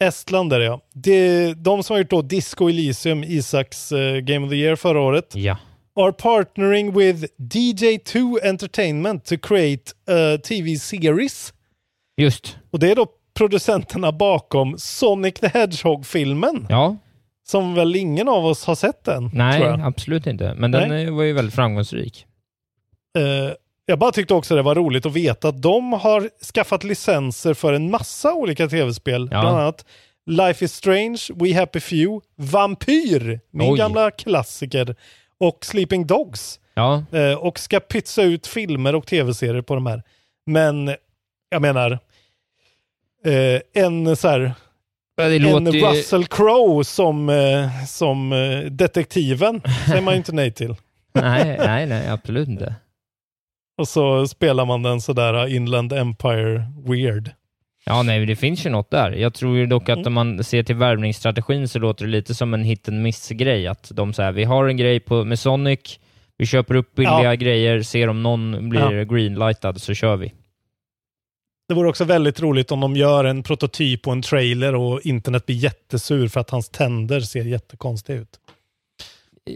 [0.04, 0.80] Estland är det ja.
[0.94, 5.00] Det, de som har gjort då Disco Elysium, Isaks eh, Game of the Year förra
[5.00, 5.56] året, Ja.
[5.98, 11.52] Are partnering with DJ2 Entertainment to create a TV series.
[12.16, 12.56] Just.
[12.70, 16.66] Och det är då producenterna bakom Sonic the Hedgehog-filmen.
[16.68, 16.96] Ja.
[17.48, 20.54] Som väl ingen av oss har sett än, Nej, absolut inte.
[20.54, 21.10] Men den Nej.
[21.10, 22.26] var ju väldigt framgångsrik.
[23.18, 23.52] Eh,
[23.86, 27.72] jag bara tyckte också det var roligt att veta att de har skaffat licenser för
[27.72, 29.28] en massa olika tv-spel.
[29.32, 29.40] Ja.
[29.40, 29.84] Bland annat
[30.26, 33.78] Life is Strange, We Happy Few, Vampyr, min Oj.
[33.78, 34.96] gamla klassiker,
[35.40, 36.60] och Sleeping Dogs.
[36.74, 40.02] Ja, Eh, och ska pytsa ut filmer och tv-serier på de här.
[40.46, 40.94] Men
[41.50, 41.98] jag menar,
[43.24, 44.52] eh, en så här
[45.20, 45.90] en låter.
[45.90, 48.30] Russell Crowe som, eh, som
[48.70, 50.74] detektiven säger man ju inte nej till.
[51.12, 52.74] Nej, nej, nej, absolut inte.
[53.78, 57.30] Och så spelar man den sådär Inland Empire weird.
[57.88, 59.10] Ja, nej, det finns ju något där.
[59.12, 60.00] Jag tror ju dock Mm.
[60.00, 63.66] att om man ser till värvningsstrategin så låter det lite som en hit and miss-grej.
[63.66, 65.98] Att de säger vi har en grej på, med Sonic,
[66.38, 67.34] vi köper upp billiga Ja.
[67.34, 69.04] grejer, ser om någon blir Ja.
[69.04, 70.32] greenlightad så kör vi.
[71.68, 75.46] Det vore också väldigt roligt om de gör en prototyp och en trailer och internet
[75.46, 78.36] blir jättesur för att hans tänder ser jättekonstiga ut.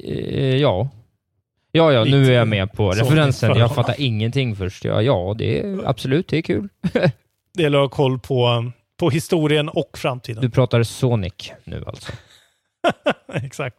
[0.05, 0.89] Eh, ja.
[1.73, 3.59] Ja, ja, nu är jag med på referensen.
[3.59, 4.85] Jag fattar ingenting först.
[4.85, 6.69] Ja, ja det är absolut, det är kul.
[7.55, 10.43] Det gäller att ha koll på, på historien och framtiden.
[10.43, 12.13] Du pratar Sonic nu alltså.
[13.33, 13.77] Exakt.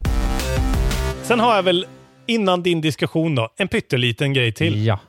[1.24, 1.88] Sen har jag väl,
[2.28, 4.86] innan din diskussion då, en pytteliten grej till.
[4.86, 5.00] Ja.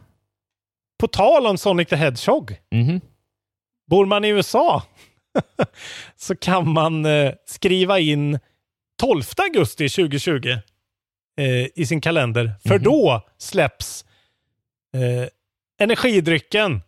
[1.00, 2.56] På tal om Sonic the Hedgehog.
[2.70, 3.00] Mhm.
[3.90, 4.82] Bor man i USA
[6.16, 8.38] så kan man eh, skriva in
[9.00, 10.48] 12 augusti 2020
[11.40, 12.52] eh, i sin kalender.
[12.62, 12.82] För Mhm.
[12.82, 14.04] då släpps
[14.94, 15.28] eh,
[15.80, 16.82] energidrycken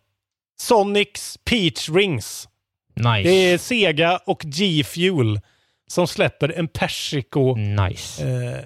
[0.59, 2.47] Sonics Peach Rings.
[2.95, 3.29] Nice.
[3.29, 5.39] Det är Sega och G-Fuel
[5.87, 8.23] som släpper en persiko Nice.
[8.27, 8.59] eh,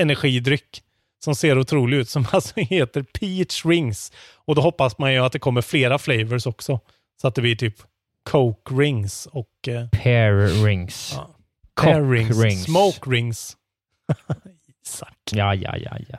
[0.00, 0.82] energidryck
[1.24, 4.12] som ser otrolig ut, som alltså heter Peach Rings.
[4.34, 6.80] Och då hoppas man ju att det kommer flera flavors också.
[7.20, 7.76] Så att det blir typ
[8.22, 11.12] Coke Rings och eh, Pear rings.
[11.16, 11.30] Ja.
[11.82, 12.64] Pear rings, rings.
[12.64, 13.56] Smoke Rings.
[14.86, 15.18] Isak.
[15.32, 16.18] Ja, ja, ja, ja.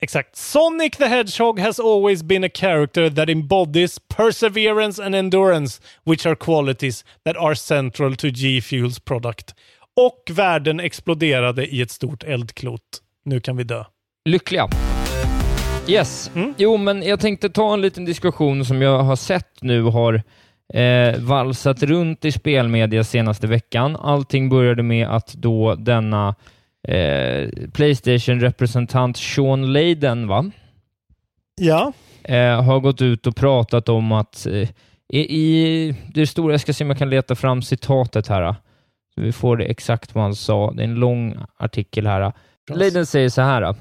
[0.00, 0.36] Exakt.
[0.36, 6.34] Sonic the Hedgehog has always been a character that embodies perseverance and endurance, which are
[6.34, 9.54] qualities that are central to G-Fuels product.
[9.96, 12.80] Och världen exploderade i ett stort eldklot.
[13.24, 13.84] Nu kan vi dö.
[14.24, 14.68] Lyckliga.
[15.88, 16.30] Yes.
[16.34, 16.54] Mm.
[16.56, 20.22] Jo, men jag tänkte ta en liten diskussion som jag har sett nu har
[20.74, 23.96] eh, valsat runt i spelmedia senaste veckan.
[23.96, 26.34] Allting började med att då denna
[26.88, 30.50] eh, Playstation-representant Sean Layden, va?
[31.60, 31.92] Ja.
[32.24, 34.68] eh, har gått ut och pratat om att eh,
[35.18, 38.54] i, det stora, jag ska se om jag kan leta fram citatet här, eh,
[39.14, 40.72] så vi får det exakt vad han sa.
[40.72, 42.32] Det är en lång artikel här.
[42.74, 43.62] Leiden säger så här.
[43.62, 43.72] eh,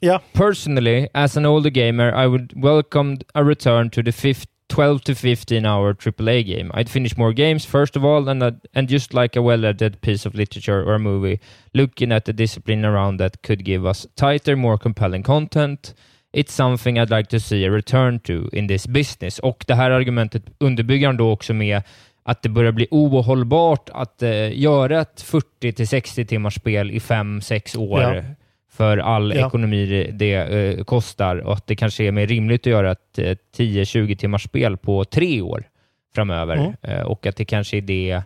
[0.00, 0.20] Ja.
[0.32, 5.14] Personally, as an older gamer, I would welcome a return to the fif- 12 to
[5.14, 6.70] 15 hour AAA game.
[6.74, 10.26] I'd finish more games, first of all, and, I'd, and just like a well-edited piece
[10.26, 11.40] of literature or a movie,
[11.72, 15.94] looking at the discipline around that could give us tighter, more compelling content.
[16.32, 19.38] It's something I'd like to see a return to in this business.
[19.38, 21.82] Och det här argumentet underbygger han då också med
[22.22, 26.98] att det börjar bli ohållbart att eh, göra ett 40 till 60 timmars spel i
[26.98, 28.22] 5-6 år Ja
[28.76, 29.46] för all Ja.
[29.46, 33.36] ekonomi det, eh, kostar och att det kanske är mer rimligt att göra ett eh,
[33.56, 35.64] 10-20 timmars spel på tre år
[36.14, 36.72] framöver Mm.
[36.82, 38.22] eh, och att det kanske är det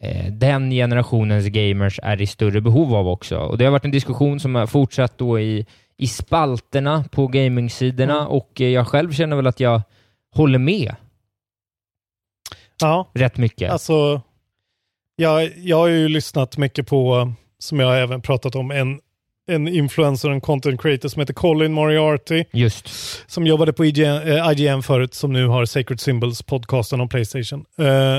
[0.00, 3.38] eh, den generationens gamers är i större behov av också.
[3.38, 8.16] Och Det har varit en diskussion som har fortsatt då i, i spalterna på gamingsidorna
[8.16, 8.28] Mm.
[8.28, 9.82] och eh, jag själv känner väl att jag
[10.34, 10.94] håller med
[12.80, 13.10] Ja.
[13.14, 13.70] rätt mycket.
[13.72, 14.20] Alltså,
[15.16, 19.00] jag, jag har ju lyssnat mycket på, som jag även pratat om, en,
[19.48, 22.88] en influencer, en content creator som heter Colin Moriarty, Just.
[23.30, 27.64] som jobbade på IGN, eh, IGN förut, som nu har Sacred Symbols, podcasten om Playstation.
[27.78, 28.18] Eh,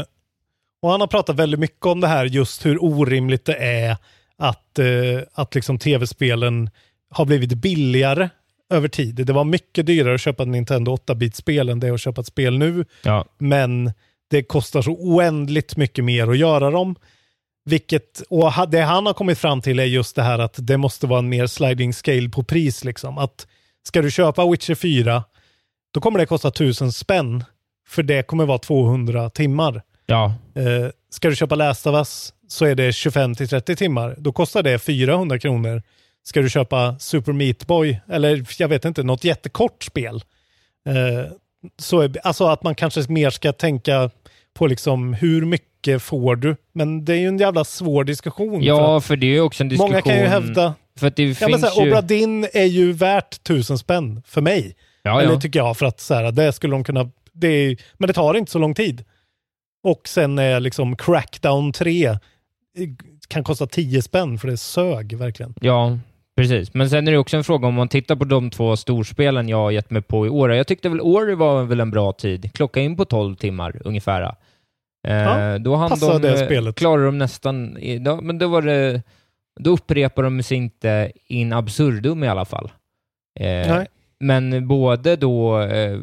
[0.81, 3.97] och han har pratat väldigt mycket om det här, just hur orimligt det är
[4.37, 4.85] att, eh,
[5.33, 6.69] att liksom tv-spelen
[7.09, 8.29] har blivit billigare
[8.69, 9.15] över tid.
[9.15, 12.27] Det var mycket dyrare att köpa ett Nintendo 8-bit-spel än det är att köpa ett
[12.27, 13.25] spel nu Ja.
[13.37, 13.91] men
[14.29, 16.95] det kostar så oändligt mycket mer att göra dem.
[17.65, 21.07] Vilket, och det han har kommit fram till är just det här att det måste
[21.07, 22.83] vara en mer sliding scale på pris.
[22.83, 23.17] Liksom.
[23.17, 23.47] Att
[23.87, 25.23] ska du köpa Witcher 4,
[25.93, 27.43] då kommer det kosta 1000 spänn.
[27.87, 29.81] För det kommer vara 200 timmar.
[30.05, 30.33] Ja.
[30.55, 34.15] Eh, ska du köpa Last of Us så är det 25-30 timmar.
[34.17, 35.81] Då kostar det 400 kronor.
[36.23, 40.23] Ska du köpa Super Meat Boy, eller jag vet inte, något jättekort spel.
[40.87, 41.31] Eh,
[41.77, 44.09] så är, alltså att man kanske mer ska tänka
[44.53, 46.55] på liksom hur mycket får du?
[46.73, 48.59] Men det är ju en jävla svår diskussion.
[48.61, 49.91] för ja, att för det är ju också en diskussion.
[49.91, 51.89] många kan ju hävda, För att det ja, finns här, ju...
[51.89, 54.75] Obradin är ju värt tusen spänn för mig.
[55.03, 55.39] ja, Eller ja.
[55.39, 58.33] tycker jag, för att så här, det skulle de kunna, det är, men det tar
[58.33, 59.03] inte så lång tid.
[59.83, 62.17] Och sen är liksom Crackdown 3 eh,
[63.27, 65.53] kan kosta 10 spänn för det sög verkligen.
[65.61, 65.97] Ja,
[66.37, 66.73] precis.
[66.73, 69.57] Men sen är det också en fråga om man tittar på de två storspelen jag
[69.57, 70.53] har gett mig på i år.
[70.53, 72.53] Jag tyckte väl Ori var väl en bra tid.
[72.53, 74.35] Klocka in på 12 timmar ungefär.
[75.07, 76.75] Eh, Ja, då hann de, det eh, spelet.
[76.75, 77.77] Klarar de nästan...
[77.99, 79.01] Då, men då var det...
[79.59, 82.71] Då upprepar de sig inte in absurdum i alla fall.
[83.39, 83.81] Eh.
[84.19, 85.97] Men både då eh,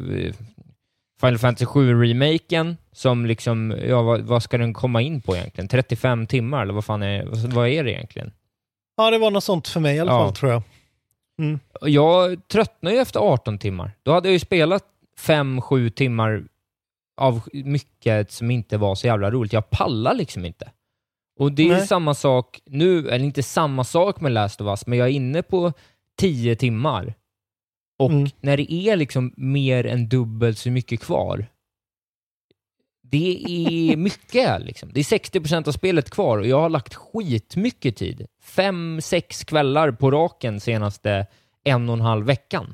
[1.21, 5.67] Final Fantasy 7-remaken, som liksom, ja vad, vad ska den komma in på egentligen?
[5.67, 8.31] 35 timmar, eller vad fan är, vad, är det egentligen?
[8.97, 10.19] Ja, det var något sånt för mig i alla Ja.
[10.25, 10.63] fall tror jag.
[11.81, 13.91] Och Jag tröttnade ju efter 18 timmar.
[14.03, 14.83] Då hade jag ju spelat
[15.19, 16.43] 5-7 timmar
[17.17, 19.53] av mycket som inte var så jävla roligt.
[19.53, 20.71] Jag pallar liksom inte.
[21.39, 21.87] Och det är Nej.
[21.87, 25.43] samma sak nu, eller inte samma sak med Last of Us, men jag är inne
[25.43, 25.73] på
[26.17, 27.13] 10 timmar.
[27.99, 28.29] Och Mm.
[28.39, 31.45] när det är liksom mer än dubbelt så mycket kvar,
[33.03, 34.61] det är mycket.
[34.61, 34.89] Liksom.
[34.93, 38.25] Det är 60% av spelet kvar och jag har lagt skitmycket tid.
[38.41, 41.27] Fem, sex kvällar på raken senaste
[41.63, 42.73] en och en halv veckan.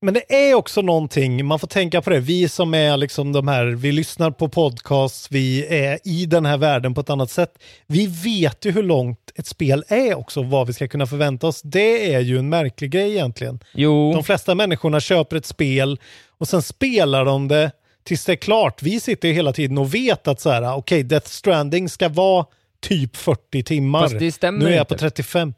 [0.00, 3.48] Men det är också någonting, man får tänka på det, vi som är liksom de
[3.48, 7.58] här, vi lyssnar på podcasts, vi är i den här världen på ett annat sätt.
[7.86, 11.62] Vi vet ju hur långt ett spel är också, vad vi ska kunna förvänta oss.
[11.62, 13.60] Det är ju en märklig grej egentligen.
[13.72, 14.12] Jo.
[14.12, 16.00] De flesta människorna köper ett spel
[16.38, 17.70] och sen spelar de det
[18.04, 18.82] tills det är klart.
[18.82, 22.08] Vi sitter ju hela tiden och vet att så här, okej, okay, Death Stranding ska
[22.08, 22.46] vara
[22.80, 24.00] typ 40 timmar.
[24.00, 24.94] Fast det stämmer nu är jag inte.
[24.94, 25.54] på 35.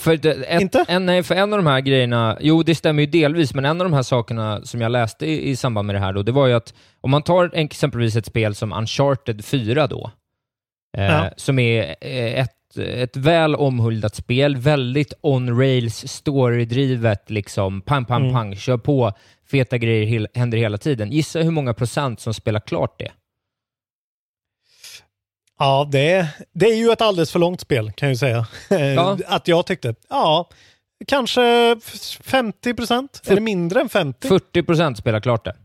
[0.00, 0.84] För, det, ett, Inte?
[0.88, 3.80] En, nej, för en av de här grejerna, jo det stämmer ju delvis, men en
[3.80, 6.32] av de här sakerna som jag läste i, i samband med det här då, det
[6.32, 10.10] var ju att om man tar exempelvis ett spel som Uncharted 4 då,
[10.98, 11.30] eh, Ja.
[11.36, 18.34] som är eh, ett, ett väl omhuldat spel, väldigt on-rails, storydrivet, liksom pang, pang, Mm.
[18.34, 19.12] pang, kör på,
[19.50, 21.10] feta grejer händer hela tiden.
[21.12, 23.10] Gissa hur många procent som spelar klart det?
[25.60, 28.46] Ja, det, det är ju ett alldeles för långt spel kan jag ju säga.
[28.96, 29.18] Ja.
[29.26, 30.48] att jag tyckte, ja,
[31.06, 31.76] kanske
[32.20, 33.22] 50 procent?
[33.24, 34.28] Det mindre än 50?
[34.28, 35.56] 40 procent spelar klart det.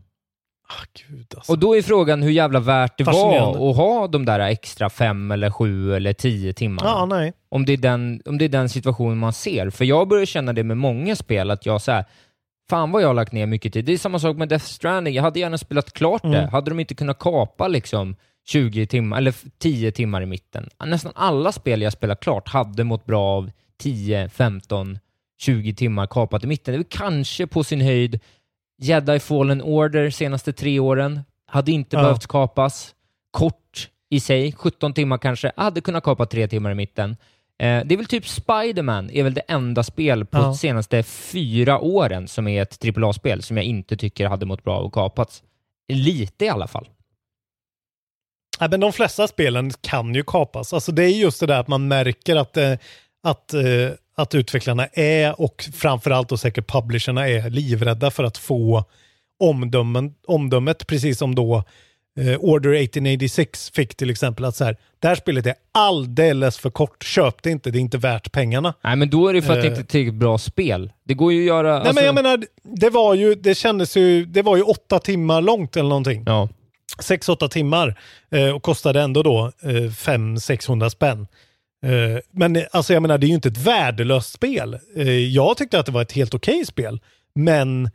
[0.68, 1.52] Ah, gud alltså.
[1.52, 5.30] Och då är frågan hur jävla värt det var att ha de där extra fem
[5.30, 6.88] eller sju eller tio timmarna.
[6.88, 7.32] Ja, nej.
[7.48, 9.70] om, det är den, om det är den situationen man ser.
[9.70, 12.04] För jag börjar känna det med många spel, att jag så här,
[12.70, 13.84] fan vad jag har lagt ner mycket tid.
[13.84, 15.14] Det är samma sak med Death Stranding.
[15.14, 16.38] Jag hade gärna spelat klart det.
[16.38, 16.50] Mm.
[16.50, 20.68] Hade de inte kunnat kapa liksom 20 timmar, eller 10 timmar i mitten.
[20.86, 24.98] Nästan alla spel jag spelat klart hade mått bra av 10, 15,
[25.38, 26.72] 20 timmar kapat i mitten.
[26.72, 28.20] Det väl kanske på sin höjd
[28.82, 31.20] Jedi Fallen Order senaste tre åren.
[31.46, 32.02] Hade inte Ja.
[32.02, 32.94] behövt kapas.
[33.30, 35.52] Kort i sig, 17 timmar kanske.
[35.56, 37.10] Hade kunnat kapa tre timmar i mitten.
[37.58, 40.54] Eh, det är väl typ Spider-Man är väl det enda spel på Ja.
[40.54, 44.86] senaste fyra åren som är ett AAA-spel som jag inte tycker hade mått bra av
[44.86, 45.42] att kapats.
[45.92, 46.88] Lite i alla fall.
[48.60, 50.72] Nej, men de flesta spelen kan ju kapas.
[50.72, 52.72] Alltså det är just det där att man märker att, eh,
[53.22, 53.62] att, eh,
[54.16, 58.84] att utvecklarna är och framförallt och säkert publisherna är livrädda för att få
[59.40, 61.64] omdömen, omdömet, precis som då
[62.20, 64.44] eh, Order 1886 fick till exempel.
[64.44, 67.80] Att så här, det här spelet är alldeles för kort, köp det inte, det är
[67.80, 68.74] inte värt pengarna.
[68.84, 70.92] Nej, men då är det för att det inte är tillräckligt bra spel.
[71.04, 71.68] Det går ju att göra...
[71.68, 74.98] Nej alltså- men jag menar, det var ju, det kändes ju, det var ju åtta
[74.98, 76.22] timmar långt eller någonting.
[76.26, 76.48] Ja.
[76.98, 77.98] 6-8 timmar
[78.30, 81.26] eh, och kostade ändå då eh, 500-600 spänn.
[81.86, 84.78] Eh, men alltså jag menar, det är ju inte ett värdelöst spel.
[84.96, 87.00] Eh, jag tyckte att det var ett helt okej spel,
[87.34, 87.90] men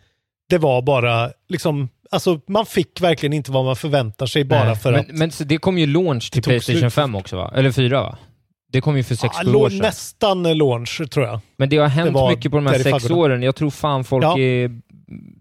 [0.50, 4.76] det var bara liksom, alltså man fick verkligen inte vad man förväntar sig bara Nej,
[4.76, 5.08] för men, att...
[5.12, 6.94] Men det kom ju launch till Playstation slut.
[6.94, 7.52] 5 också va?
[7.56, 8.18] Eller 4 va?
[8.72, 9.78] Det kom ju för sex Ah, år sedan.
[9.80, 11.40] nästan eh, launch tror jag.
[11.58, 13.44] Men det har hänt Det mycket på de här sex åren.
[13.44, 14.40] Jag tror fan folk Ja.
[14.40, 14.72] är...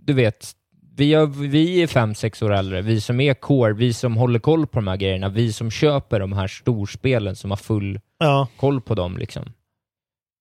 [0.07, 0.51] Du vet,
[1.01, 2.83] vi, har, vi är fem, sex år äldre.
[2.83, 6.21] Vi som är core, vi som håller koll på de här grejerna, vi som köper
[6.21, 8.49] de här storspelen som har full Ja.
[8.57, 9.43] koll på dem liksom.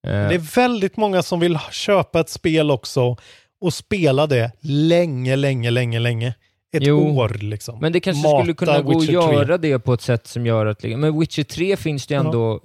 [0.07, 3.17] Eh, Det är väldigt många som vill köpa ett spel också
[3.61, 6.33] och spela det länge, länge, länge, länge.
[6.73, 7.79] Ett Jo, år liksom.
[7.79, 9.33] Men det kanske Mata skulle kunna gå att Witcher 3.
[9.35, 10.83] göra det på ett sätt som gör att...
[10.83, 12.59] Men Witcher 3 finns det ju Ja.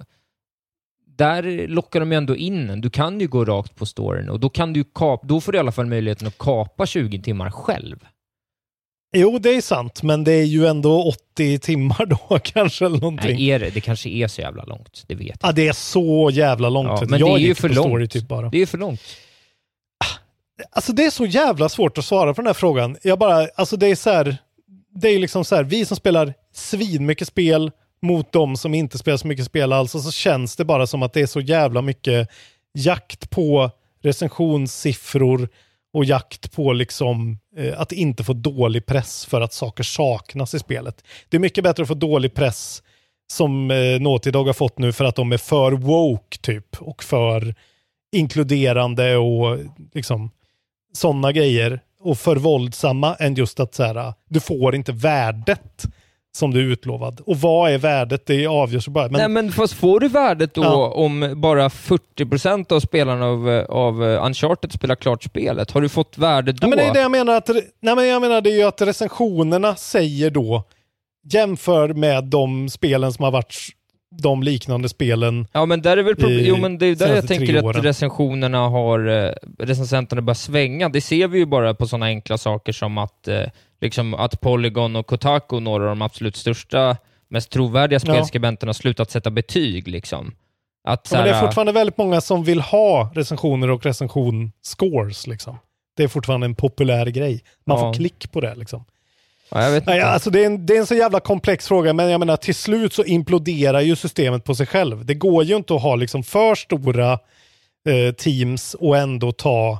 [1.17, 2.81] Där lockar de ju ändå in.
[2.81, 5.57] Du kan ju gå rakt på storyn och då kan du kap, Då får du
[5.57, 8.05] i alla fall möjligheten att kapa 20 timmar själv.
[9.17, 13.35] Jo, det är sant, men det är ju ändå 80 timmar då kanske eller någonting.
[13.35, 13.69] Nej, är det?
[13.69, 15.03] Det kanske är så jävla långt.
[15.07, 15.49] Det vet jag.
[15.49, 17.01] Ja, det är så jävla långt.
[17.01, 18.11] Ja, men jag det är ju för långt.
[18.11, 18.49] typ bara.
[18.49, 19.01] Det är ju för långt.
[20.71, 22.97] Alltså det är så jävla svårt att svara på den här frågan.
[23.03, 24.37] Jag bara, alltså det är så här,
[24.95, 28.97] det är liksom så här, vi som spelar svin mycket spel mot de som inte
[28.97, 31.41] spelar så mycket spel alls, och så känns det bara som att det är så
[31.41, 32.29] jävla mycket
[32.73, 35.49] jakt på recensionssiffror
[35.93, 40.59] och jakt på liksom eh, att inte få dålig press för att saker saknas i
[40.59, 41.03] spelet.
[41.29, 42.83] Det är mycket bättre att få dålig press
[43.27, 47.03] som eh, Naughty Dog har fått nu för att de är för woke typ och
[47.03, 47.55] för
[48.15, 49.59] inkluderande och
[49.93, 50.31] liksom
[50.93, 55.85] sådana grejer och för våldsamma än just att så här, du får inte värdet
[56.35, 57.21] som du utlovad.
[57.25, 58.25] Och vad är värdet?
[58.25, 59.07] Det avgörs bara.
[59.09, 60.91] Men, Nej men fast får du värdet då Ja.
[60.95, 65.71] om bara 40% av spelarna av, av Uncharted spelar klart spelet?
[65.71, 66.65] Har du fått värdet då?
[66.65, 67.35] Ja, men det är det jag menar.
[67.37, 67.49] Att,
[67.81, 70.63] nej, men jag menar det är ju att recensionerna säger då,
[71.33, 73.55] jämför med de spelen som har varit
[74.21, 75.47] de liknande spelen.
[75.51, 77.85] Ja men där är väl pro- i jo, men det är där jag tänker att
[77.85, 80.89] recensionerna har, eh, recensenterna börjar svänga.
[80.89, 83.41] Det ser vi ju bara på sådana enkla saker som att, eh,
[83.85, 86.97] liksom att Polygon och Kotaku, några av de absolut största,
[87.29, 88.13] mest trovärdiga Ja.
[88.13, 90.33] spelskribenterna, har slutat sätta betyg liksom.
[90.87, 95.27] Att, Ja, men det är fortfarande väldigt många som vill ha recensioner och recension-scores.
[95.27, 95.57] Liksom.
[95.97, 97.41] Det är fortfarande en populär grej.
[97.65, 97.83] Man Ja.
[97.83, 98.55] får klick på det.
[98.55, 98.85] Liksom.
[99.51, 99.91] Ja, jag vet inte.
[99.91, 102.37] Nej, alltså det, är en, det är en så jävla komplex fråga, men jag menar
[102.37, 105.05] till slut så imploderar ju systemet på sig själv.
[105.05, 107.19] Det går ju inte att ha liksom för stora
[107.89, 109.79] eh, teams och ändå ta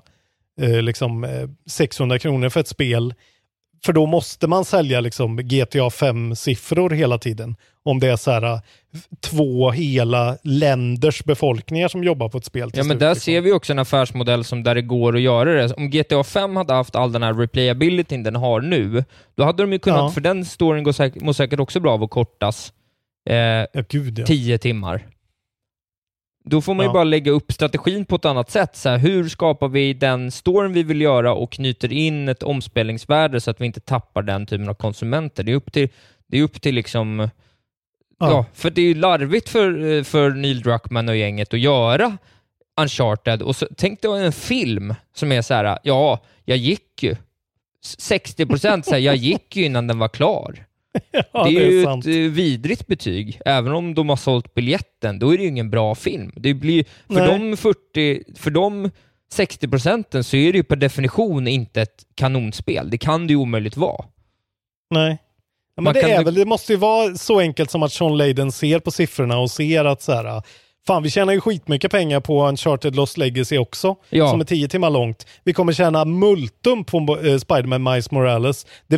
[0.61, 3.13] eh, liksom, eh, 600 kronor för ett spel.
[3.85, 7.55] För då måste man sälja liksom GTA 5-siffror hela tiden.
[7.83, 8.59] Om det är så här eh,
[9.19, 12.71] två hela länders befolkningar som jobbar på ett spel.
[12.73, 13.21] Ja, men slut, där liksom.
[13.21, 15.73] ser vi också en affärsmodell som där det går att göra det.
[15.73, 19.03] Om GTA 5 hade haft all den här replayabilityn den har nu,
[19.35, 20.09] då hade de ju kunnat, Ja.
[20.09, 22.73] för den storyn går säkert, mår säkert också bra av att kortas
[23.29, 24.25] eh, Ja, gud ja.
[24.25, 25.01] 10 timmar.
[26.47, 26.93] Då får man ju Ja.
[26.93, 28.75] bara lägga upp strategin på ett annat sätt.
[28.75, 33.41] Så här, hur skapar vi den storyn vi vill göra och knyter in ett omspelningsvärde
[33.41, 35.43] så att vi inte tappar den typen av konsumenter?
[35.43, 35.89] Det är upp till,
[36.27, 37.29] det är upp till liksom...
[38.19, 38.29] Ja.
[38.29, 38.45] Ja.
[38.53, 42.17] för det är ju larvigt för, för Neil Druckmann och gänget att göra
[42.81, 47.15] Uncharted och så, tänk dig en film som är så här, ja, jag gick ju.
[47.97, 50.65] 60 procent, jag gick ju innan den var klar.
[51.31, 52.05] Ja, det är ju sant.
[52.05, 53.41] ett eh, vidrigt betyg.
[53.45, 56.31] Även om de har sålt biljetten, då är det ju ingen bra film.
[56.35, 57.39] Det blir, för, Nej.
[57.39, 58.91] de 40, för de
[59.31, 62.89] 60 procenten så är det ju per definition inte ett kanonspel.
[62.89, 64.05] Det kan det ju omöjligt vara.
[64.89, 65.17] Nej.
[65.75, 68.17] Ja, men det, kan är väl, det måste ju vara så enkelt som att Sean
[68.17, 70.41] Layden ser på siffrorna och ser att så här,
[70.87, 74.29] fan vi tjänar ju skitmycket pengar på Uncharted Lost Legacy också, Ja.
[74.29, 75.27] som är tio timmar långt.
[75.43, 78.65] Vi kommer tjäna multum på uh, Spiderman Miles Morales.
[78.87, 78.97] Det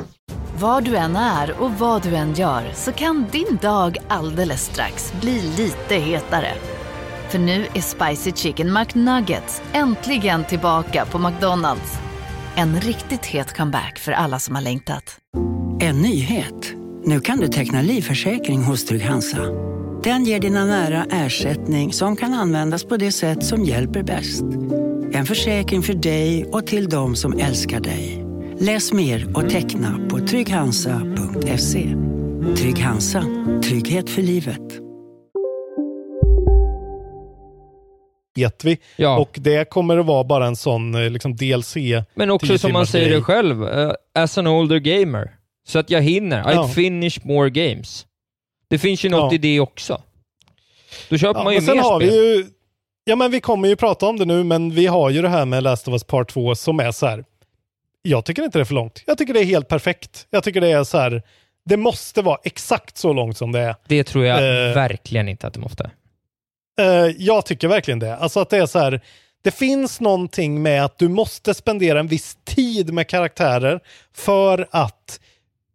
[0.61, 5.13] Var du än är och vad du än gör så kan din dag alldeles strax
[5.21, 6.53] bli lite hetare.
[7.29, 11.99] För nu är Spicy Chicken McNuggets äntligen tillbaka på McDonalds.
[12.55, 15.17] En riktigt het comeback för alla som har längtat.
[15.79, 16.73] En nyhet.
[17.05, 19.41] Nu kan du teckna livförsäkring hos Trygg-Hansa.
[20.03, 24.43] Den ger dina nära ersättning som kan användas på det sätt som hjälper bäst.
[25.11, 28.30] En försäkring för dig och till de som älskar dig.
[28.61, 31.95] Läs mer och teckna på trygghansa.se.
[32.57, 33.25] Trygg Hansa.
[33.63, 34.61] Trygghet för livet.
[38.35, 38.77] vet vi.
[38.95, 39.19] Ja.
[39.19, 41.75] Och det kommer att vara bara en sån eh, liksom, DLC.
[42.15, 45.31] Men också som man säger det själv, eh, as an older gamer.
[45.67, 46.51] Så att jag hinner.
[46.53, 46.69] Ja.
[46.69, 48.05] I finish more games.
[48.69, 49.35] Det finns ju något Ja.
[49.35, 50.01] i det också.
[51.09, 52.09] Då köper Ja, man ju sen mer har spel.
[52.09, 52.45] vi ju,
[53.03, 55.45] ja men vi kommer ju prata om det nu, men vi har ju det här
[55.45, 57.23] med Last of Us Part 2 som är så här.
[58.01, 59.03] Jag tycker inte det är för långt.
[59.07, 60.27] Jag tycker det är helt perfekt.
[60.29, 61.21] Jag tycker det är så här.
[61.65, 63.75] Det måste vara exakt så långt som det är.
[63.87, 64.37] Det tror jag
[64.69, 64.73] Eh.
[64.75, 65.91] verkligen inte att det måste.
[66.79, 66.85] Eh,
[67.17, 68.15] jag tycker verkligen det.
[68.15, 69.01] Alltså att det är så här.
[69.43, 73.79] Det finns någonting med att du måste spendera en viss tid med karaktärer
[74.13, 75.19] för att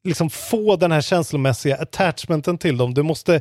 [0.05, 2.95] liksom få den här känslomässiga attachmenten till dem.
[2.95, 3.41] Du måste,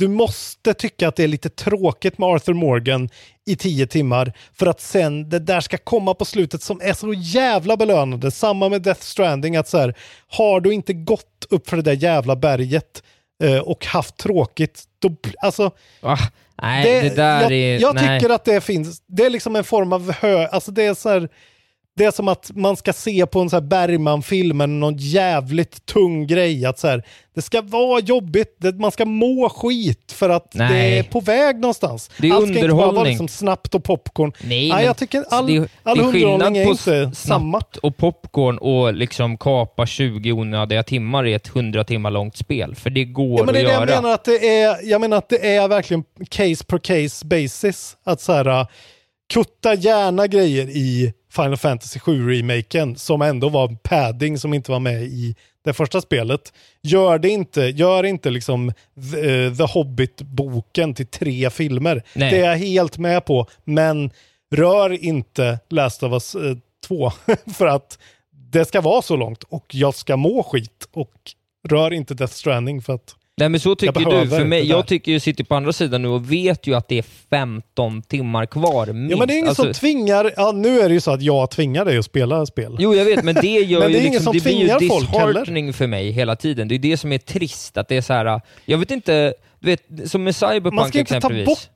[0.00, 3.08] du måste tycka att det är lite tråkigt med Arthur Morgan
[3.46, 7.12] i tio timmar för att sen det där ska komma på slutet som är så
[7.12, 8.30] jävla belönande.
[8.30, 9.94] Samma med Death Stranding, att så här,
[10.28, 13.02] har du inte gått upp för det där jävla berget
[13.42, 15.70] eh, och haft tråkigt, då, alltså
[16.00, 16.18] Ah,
[16.62, 17.80] nej, det, där jag, är...
[17.80, 18.20] jag nej.
[18.20, 21.08] tycker att det finns, det är liksom en form av hö, alltså det är så
[21.08, 21.28] här,
[22.00, 26.26] det är som att man ska se på en så här Bergman-film någon jävligt tung
[26.26, 26.66] grej.
[26.66, 27.02] Att så här,
[27.34, 30.98] det ska vara jobbigt, det, man ska må skit för att det Nej.
[30.98, 32.10] är på väg någonstans.
[32.18, 34.32] Det är Allt ska inte bara vara liksom snabbt och popcorn.
[34.40, 37.62] Nej, Nej, jag tycker all, det all det är underhållning är inte samma.
[37.82, 42.74] och popcorn och liksom kapa 20 onödiga timmar i ett 100 timmar långt spel.
[42.74, 43.90] För det går Ja, men det är att det göra.
[43.90, 44.76] jag menar att det är.
[44.90, 47.96] Jag menar att det är verkligen case per case basis.
[48.04, 48.66] Att så här, uh,
[49.32, 55.02] kutta gärna grejer i Final Fantasy 7-remaken som ändå var padding som inte var med
[55.02, 56.52] i det första spelet.
[56.82, 58.72] Gör det inte, gör inte liksom
[59.12, 62.02] The, eh, The Hobbit-boken till tre filmer.
[62.12, 62.30] Nej.
[62.30, 64.10] Det är jag helt med på, men
[64.54, 66.56] rör inte Last of Us eh,
[66.86, 67.12] 2
[67.56, 67.98] för att
[68.30, 71.14] det ska vara så långt och jag ska må skit och
[71.68, 74.28] rör inte Death Stranding för att Nej men så tycker du.
[74.28, 76.98] För mig, jag tycker ju sitter på andra sidan nu och vet ju att det
[76.98, 79.10] är 15 timmar kvar minst.
[79.10, 81.22] Ja men det är ingen Alltså, som tvingar, ja nu är det ju så att
[81.22, 82.76] jag tvingar dig att spela spel.
[82.78, 84.72] Jo, jag vet, men det gör Men det är ju ingen liksom, som det blir
[84.72, 86.68] ju disheartening för mig hela tiden.
[86.68, 88.40] Det är det som är trist, att det är så här.
[88.64, 91.46] jag vet inte, du vet, som med Cyberpunk Man ska inte ta exempelvis.
[91.46, 91.68] bort,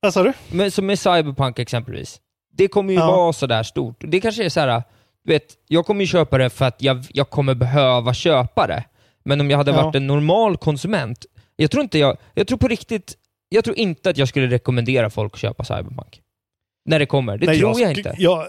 [0.00, 0.32] vad sa du?
[0.50, 2.20] Men som med Cyberpunk exempelvis.
[2.56, 3.06] Det kommer ju Ja.
[3.16, 3.96] vara sådär stort.
[3.98, 4.82] Det kanske är så här.
[5.24, 8.84] du vet, jag kommer ju köpa det för att jag, jag kommer behöva köpa det.
[9.24, 9.82] Men om jag hade Ja.
[9.82, 13.14] varit en normal konsument, jag tror inte jag, jag tror på riktigt,
[13.48, 16.20] jag tror inte att jag skulle rekommendera folk att köpa Cyberpunk.
[16.84, 17.38] När det kommer.
[17.38, 18.14] Det Nej, tror jag, sk- inte.
[18.18, 18.46] Jag,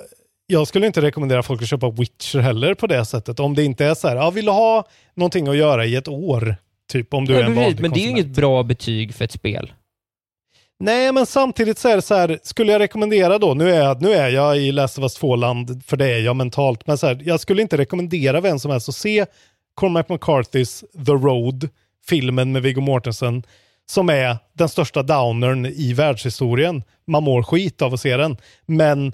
[0.48, 3.40] jag skulle inte rekommendera folk att köpa Witcher heller på det sättet.
[3.40, 6.08] Om det inte är så här, ja, vill du ha någonting att göra i ett
[6.08, 6.56] år?
[6.92, 9.26] Typ om du Ja, är en vanlig men det är ju inget bra betyg för
[9.26, 9.74] ett spel.
[10.80, 14.02] Nej, men samtidigt så är det så här, skulle jag rekommendera då, nu är, jag-
[14.02, 17.08] nu är jag i Last of Us 2-land, för det är jag mentalt, men så
[17.08, 19.26] här, jag skulle inte rekommendera vem som helst att se
[19.76, 21.70] Cormac McCarthys The Road,
[22.08, 23.44] filmen med Viggo Mortensen,
[23.86, 26.84] som är den största downern i världshistorien.
[27.08, 29.14] Man mår skit av att se den, men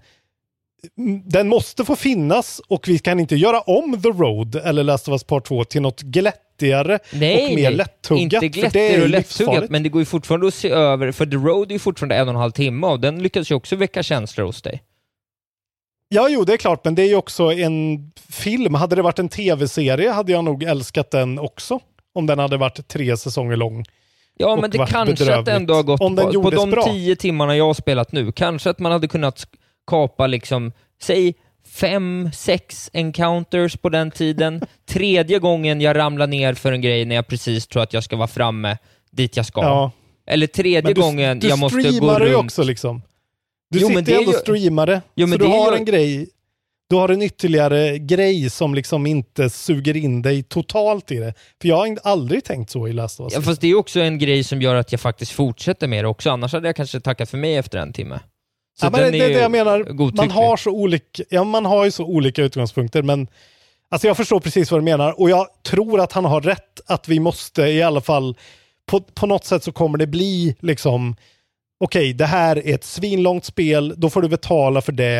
[0.97, 5.07] mm, den måste få finnas och vi kan inte göra om The Road eller Last
[5.07, 8.43] of Us Part 2 till något glättigare Nej, och mer lättuggat.
[8.43, 11.71] Inte glättigare och lättuggat, men det går ju fortfarande att se över, för The Road
[11.71, 14.45] är ju fortfarande en och en halv timme och den lyckas ju också väcka känslor
[14.45, 14.83] hos dig.
[16.09, 18.73] Ja, jo, det är klart, men det är ju också en film.
[18.73, 21.79] Hade det varit en tv-serie hade jag nog älskat den också.
[22.13, 23.85] Om den hade varit tre säsonger lång.
[24.37, 25.47] Ja, men det kanske att det bedrövligt.
[25.47, 26.83] ändå har gått Om den på, på de bra.
[26.83, 28.31] tio timmarna jag har spelat nu.
[28.31, 29.47] Kanske att man hade kunnat
[29.87, 31.35] kapa liksom, säg
[31.67, 34.61] fem, sex encounters på den tiden.
[34.89, 38.15] Tredje gången jag ramlar ner för en grej när jag precis tror att jag ska
[38.15, 38.77] vara framme
[39.11, 39.61] dit jag ska.
[39.61, 39.91] Ja.
[40.27, 42.31] Eller tredje du, gången du jag måste gå streamar runt.
[42.31, 43.01] ju också liksom.
[43.69, 45.01] Du Jo, sitter ju ändå och streamar det.
[45.15, 46.29] Jo, så du har ju- en grej.
[46.89, 51.33] Du har en ytterligare grej som liksom inte suger in dig totalt i det.
[51.61, 53.33] För jag har inte- aldrig tänkt så i Last of Us.
[53.33, 56.07] Ja, fast det är också en grej som gör att jag faktiskt fortsätter med det
[56.07, 58.19] också, annars hade jag kanske tackat för mig efter en timme.
[58.79, 60.11] Så ja, men det är det jag menar.
[60.17, 63.27] Man har, så olika, ja, man har ju så olika utgångspunkter, men
[63.89, 67.07] alltså jag förstår precis vad du menar och jag tror att han har rätt att
[67.07, 68.37] vi måste i alla fall,
[68.85, 71.15] på, på något sätt så kommer det bli liksom,
[71.79, 75.19] okej, det här är ett svinlångt spel, då får du betala för det.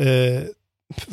[0.00, 0.42] Eh,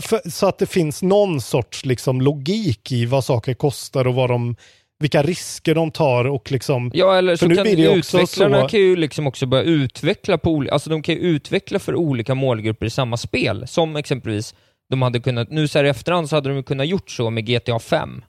[0.01, 4.29] för, så att det finns någon sorts liksom, logik i vad saker kostar och vad
[4.29, 4.55] de,
[4.99, 6.91] vilka risker de tar och liksom...
[6.93, 10.89] Ja, eller så kan utvecklarna så- kan ju liksom också börja utveckla på olika, alltså
[10.89, 13.67] de kan ju utveckla för olika målgrupper i samma spel.
[13.67, 14.55] Som exempelvis,
[14.89, 17.45] de hade kunnat, nu så här i efterhand så hade de kunnat gjort så med
[17.45, 18.23] GTA 5.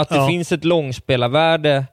[0.00, 0.28] Att det Ja.
[0.28, 1.84] finns ett långspellarvärde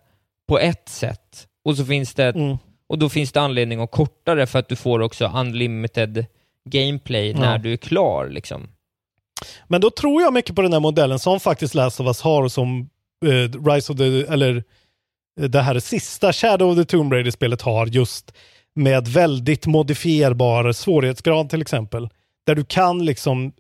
[0.48, 2.58] på ett sätt, och så finns det, Mm.
[2.94, 6.26] Och då finns det anledning att korta det för att du får också unlimited
[6.70, 7.40] gameplay Ja.
[7.40, 8.68] när du är klar liksom.
[9.68, 12.44] Men då tror jag mycket på den här modellen som faktiskt Last of Us har
[12.44, 12.90] och som
[13.26, 14.64] eh, Rise of the, eller
[15.42, 18.34] eh, det här sista Shadow of the Tomb Raider-spelet har just
[18.76, 22.10] med väldigt modifierbar svårighetsgrad till exempel.
[22.46, 23.54] Där du kan liksom,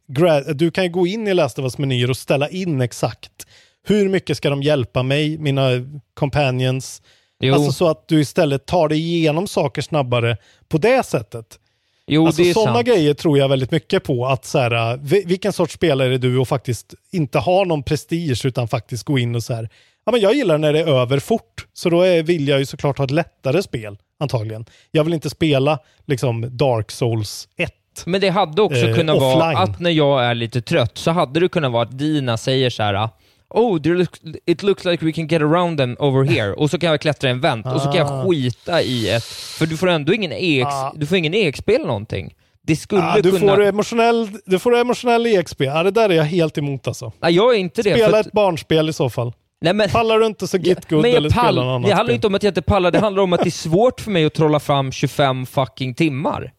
[0.55, 3.47] du kan gå in i Last of Us-menyer och ställa in exakt
[3.87, 5.69] hur mycket ska de hjälpa mig, mina
[6.13, 7.01] companions.
[7.47, 7.53] Jo.
[7.55, 10.37] Alltså så att du istället tar dig igenom saker snabbare
[10.69, 11.59] på det sättet.
[12.07, 14.25] Jo, alltså det är sådana grejer tror jag väldigt mycket på.
[14.27, 18.45] Att så här, vi- vilken sorts spelare är du och faktiskt inte har någon prestige
[18.45, 19.69] utan faktiskt gå in och så här.
[20.05, 22.65] Ja, men jag gillar när det är över fort, så då är, vill jag ju
[22.65, 24.65] såklart ha ett lättare spel antagligen.
[24.91, 27.71] Jag vill inte spela liksom Dark Souls 1.
[28.05, 29.57] Men det hade också eh, kunnat vara offline.
[29.57, 32.83] att när jag är lite trött så hade det kunnat vara att Dina säger så
[32.83, 33.09] här.
[33.53, 36.53] Oh, looks, it looks like we can get around them over here.
[36.53, 38.25] Och så kan jag klättra en vänt och så kan jag Ah.
[38.29, 39.23] skita i ett...
[39.23, 40.93] För du får ändå ingen EX, Ah.
[40.95, 42.33] du får ingen EXP eller någonting.
[42.61, 43.55] Det skulle Ja, du, kunna...
[43.55, 45.61] får emotionell, du får emotionell EXP.
[45.61, 47.11] Ja, det där är jag helt emot alltså.
[47.19, 47.93] Nej, jag är inte det.
[47.93, 49.33] Spela för ett barnspel i så fall.
[49.61, 49.89] Nej, men...
[49.89, 52.15] Pallar du inte så get good eller jag spela pall, någon annan det handlar spel.
[52.15, 54.25] inte om att jag inte pallar, det handlar om att det är svårt för mig
[54.25, 56.51] att trolla fram 25 fucking timmar.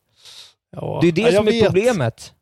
[0.76, 1.64] Ja, Det är det ja, som är vet.
[1.64, 2.32] problemet.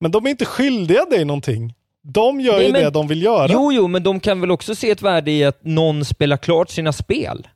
[0.00, 1.74] Men de är inte skyldiga dig någonting.
[2.12, 3.48] De gör Nej, ju men- det de vill göra.
[3.52, 6.70] Jo, jo, men de kan väl också se ett värde i att någon spelar klart
[6.70, 7.48] sina spel?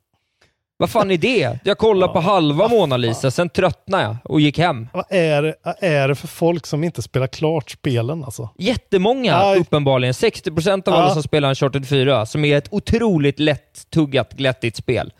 [0.77, 1.59] Vad fan är det?
[1.65, 4.89] Jag kollade på halva Mona Lisa, sen tröttnade jag och gick hem.
[4.93, 8.49] Vad är, vad är det för folk som inte spelar klart spelen alltså?
[8.59, 9.59] Jättemånga Aj.
[9.59, 10.15] uppenbarligen.
[10.15, 11.13] 60% av alla Ja.
[11.15, 15.13] som spelar Uncharted 4, som är ett otroligt lätt tuggat, glättigt spel.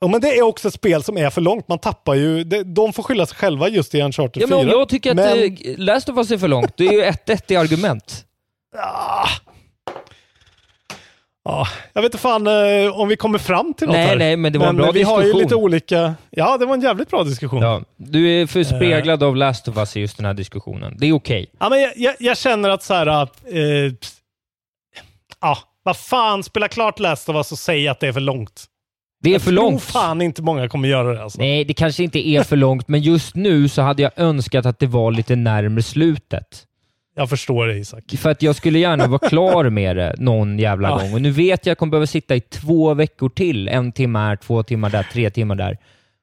[0.00, 1.68] Ja, men det är också ett spel som är för långt.
[1.68, 2.44] Man tappar ju...
[2.44, 4.56] det- De får skylla sig själva just i Uncharted Ja, 4.
[4.56, 5.56] men om jag tycker att Men- men...
[5.84, 8.24] Last of Us är för långt, det är ju 1-1 i argument.
[11.44, 14.16] Ja, jag vet inte fan eh, om vi kommer fram till något Nej, här.
[14.16, 15.42] nej, men det var en bra vi har ju diskussion.
[15.42, 16.14] lite olika...
[16.30, 17.62] Ja, det var en jävligt bra diskussion.
[17.62, 20.94] Ja, du är för speglad av Last of Us i just den här diskussionen.
[20.98, 21.50] Det är okej.
[21.58, 23.06] Ja, men jag, jag, jag känner att så här...
[23.52, 23.92] Eh,
[25.40, 28.64] ja, vad fan, spela klart Last of Us och säg att det är för långt.
[29.22, 29.82] Det är jag för tror långt.
[29.82, 31.38] fan inte många kommer göra det alltså.
[31.38, 34.78] Nej, det kanske inte är för långt, men just nu så hade jag önskat att
[34.78, 36.64] det var lite närmare slutet.
[37.18, 38.04] Jag förstår det Isak.
[38.18, 40.98] För att jag skulle gärna vara klar med det någon jävla Ja.
[40.98, 41.14] gång.
[41.14, 43.68] Och nu vet jag att jag kommer behöva sitta i två veckor till.
[43.68, 45.78] En timme här, två timmar där, tre timmar där.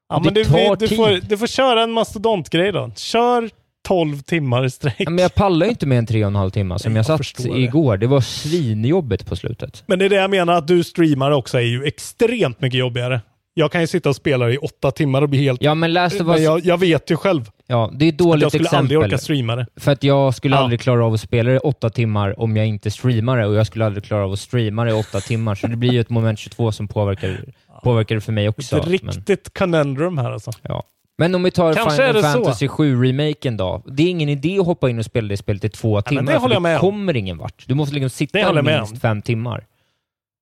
[0.10, 0.98] Ja, men du, tar du, tid.
[0.98, 2.92] får, du får köra en mastodontgrej då.
[2.96, 3.50] Kör
[3.88, 4.96] 12 timmar i sträck.
[4.98, 7.04] Ja, men jag pallar ju inte med en tre och en halv timme som Nej,
[7.08, 7.98] jag, jag satt igår.
[7.98, 9.84] Det var svinjobbigt på slutet.
[9.86, 13.22] Men det är det jag menar, att du streamar också är ju extremt mycket jobbigare.
[13.58, 15.62] Jag kan ju sitta och spela i åtta timmar och bli helt...
[15.64, 16.42] Ja, men Last of Men Us...
[16.44, 19.14] jag, jag vet ju själv Ja, det är ett dåligt jag skulle aldrig exempel.
[19.14, 19.66] orka streama det.
[19.78, 20.60] För att jag skulle Ja.
[20.62, 23.56] aldrig klara av att spela det i åtta timmar om jag inte streamar det och
[23.56, 25.56] jag skulle aldrig klara av att streama det i åtta timmar.
[25.56, 27.40] Så det blir ju ett moment 22 som påverkar,
[27.84, 28.78] påverkar det för mig också.
[28.78, 30.52] Ett Men, riktigt conundrum här alltså.
[30.62, 30.84] ja.
[31.18, 32.22] men om vi tar Kanske Final det.
[32.22, 33.84] Fantasy 7-remaken då.
[33.86, 36.24] Det är ingen idé att hoppa in och spela det spelet i två men timmar,
[36.24, 36.80] det för håller jag med om.
[36.82, 37.64] kommer ingen vart.
[37.68, 39.00] Du måste liksom Det sitta minst om.
[39.00, 39.66] fem timmar.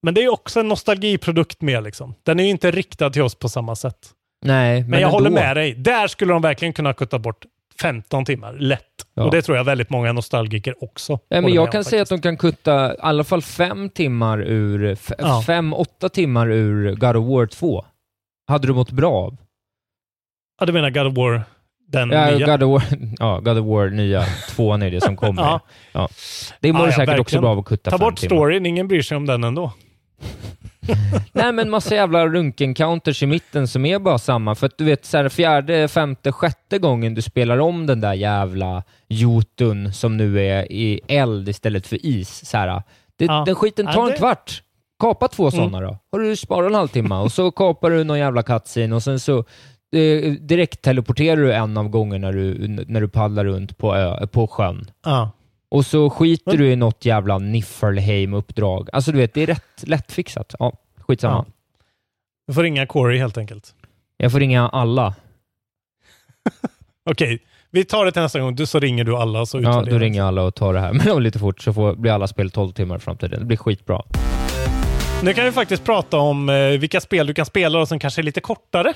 [0.03, 2.15] Men det är också en nostalgiprodukt med liksom.
[2.23, 3.97] Den är ju inte riktad till oss på samma sätt.
[4.45, 5.17] Nej, men, Men, jag ändå.
[5.17, 5.73] håller med dig.
[5.75, 7.45] Där skulle de verkligen kunna kutta bort
[7.81, 8.81] 15 timmar, lätt.
[9.13, 9.23] Ja.
[9.23, 12.09] Och det tror jag väldigt många nostalgiker också Nej, men jag kan om säga att
[12.09, 12.23] faktiskt.
[12.23, 15.43] de kan kutta i alla fall fem timmar ur, Ja.
[15.47, 17.85] fem, åtta timmar ur God of War 2.
[18.47, 19.37] Hade du mått bra av?
[20.59, 21.43] Ja, du menar God of War,
[21.87, 22.45] den Ja, nya?
[22.57, 25.41] God of War, ja, God of War nya tvåan är det som kommer.
[25.43, 25.59] Ja.
[25.91, 26.09] ja.
[26.59, 27.41] Det mår Ja, säkert också verkligen.
[27.41, 29.71] bra av att kutta Ta fem bort storyn, ingen bryr sig om den ändå.
[31.33, 34.55] Nej, men massa jävla runk-encounters i mitten som är bara samma.
[34.55, 38.13] För att du vet, så här, fjärde, femte, sjätte gången du spelar om den där
[38.13, 42.49] jävla jotun som nu är i eld istället för is.
[42.49, 42.83] Så här,
[43.17, 43.43] det, Ja.
[43.45, 44.61] Den skiten Ja, tar det- en kvart.
[44.99, 45.51] Kapa två Mm.
[45.51, 45.97] sådana då.
[46.11, 49.37] Har du sparat en halvtimme och så kapar du någon jävla cutscene och sen så
[49.95, 54.27] eh, direkt teleporterar du en av gångerna när du, när du paddlar runt på, ö,
[54.27, 54.91] på sjön.
[55.05, 55.31] Ja.
[55.73, 58.89] Och så skiter Men- du i något jävla Niflheim-uppdrag.
[58.93, 60.55] Alltså du vet, det är rätt lättfixat.
[60.59, 61.45] Ja, skitsamma.
[61.47, 61.53] Ja.
[62.47, 63.75] Du får ringa Corey helt enkelt.
[64.17, 65.15] Jag får ringa alla.
[67.09, 67.39] Okej,
[67.71, 68.55] vi tar det till nästa gång.
[68.55, 70.93] Du så ringer du alla så Ja, då ringer jag alla och tar det här.
[71.05, 73.39] Men lite fort så får, blir alla spel 12 timmar i framtiden.
[73.39, 74.01] Det blir skitbra.
[75.23, 78.21] Nu kan vi faktiskt prata om eh, vilka spel du kan spela och som kanske
[78.21, 78.93] är lite kortare.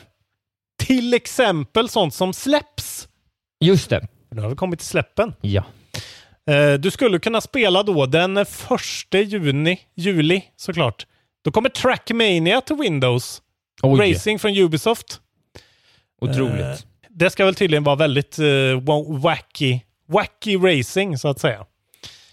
[0.80, 3.07] Till exempel sånt som släpps.
[3.59, 4.07] Just det.
[4.30, 5.34] Nu har vi kommit till släppen.
[5.41, 5.63] Ja.
[6.47, 11.05] Eh, du skulle kunna spela då den första juni, juli såklart.
[11.43, 13.41] Då kommer Trackmania till Windows.
[13.81, 15.21] Oj, Racing från Ubisoft.
[16.21, 16.61] otroligt.
[16.61, 16.75] Eh,
[17.09, 21.65] det ska väl tydligen vara väldigt eh, wa- wacky, wacky racing så att säga.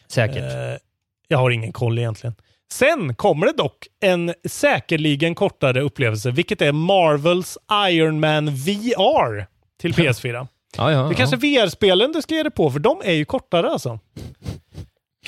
[0.08, 0.80] Säkert.
[1.28, 2.34] Jag har ingen koll egentligen.
[2.72, 7.58] Sen kommer det dock en säkerligen kortare upplevelse, vilket är Marvels
[7.90, 9.46] Iron Man VR
[9.80, 10.46] till PS4.
[10.76, 11.14] Ja, ja, Det är ja.
[11.16, 13.98] kanske VR-spelen du ska ge dig på, för de är ju kortare alltså.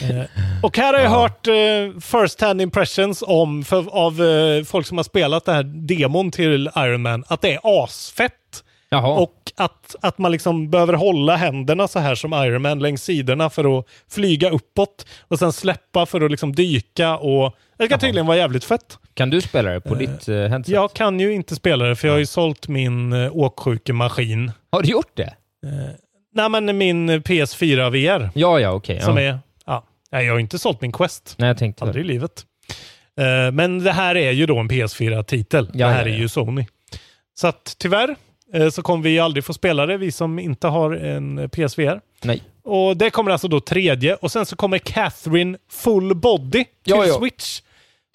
[0.00, 0.20] Eh,
[0.62, 1.18] och här har jag Ja.
[1.20, 5.62] hört eh, first hand impressions om, för, av eh, folk som har spelat det här
[5.62, 8.32] demon till Iron Man, att det är asfett.
[8.88, 9.08] Jaha.
[9.20, 13.50] Och att, att man liksom behöver hålla händerna så här som Iron Man längs sidorna
[13.50, 17.98] för att flyga uppåt och sen släppa för att liksom dyka och det Jaha.
[17.98, 18.98] tydligen vara jävligt fett.
[19.14, 20.68] Kan du spela det på ditt uh, headset?
[20.68, 24.52] Jag kan ju inte spela det för jag har ju sålt min uh, åksjukemaskin.
[24.72, 25.34] Har du gjort det?
[26.34, 29.00] Nej men min PS4 VR Ja, ja, okej.
[29.00, 29.22] som ja.
[29.22, 29.38] är...
[29.66, 31.34] Ja, Nej, jag har inte sålt min Quest.
[31.38, 32.44] Nej, jag tänkte Aldrig i livet.
[33.20, 35.70] Eh, men det här är ju då en PS4-titel.
[35.72, 36.66] Ja, det här ja, är ju Sony.
[37.34, 38.14] Så att tyvärr eh,
[38.72, 42.00] så kommer vi aldrig få spela det, vi som inte har en PSVR.
[42.24, 42.42] Nej.
[42.62, 47.06] Och det kommer alltså då tredje och sen så kommer Catherine Full Body till Ja,
[47.06, 47.18] ja.
[47.18, 47.60] Switch.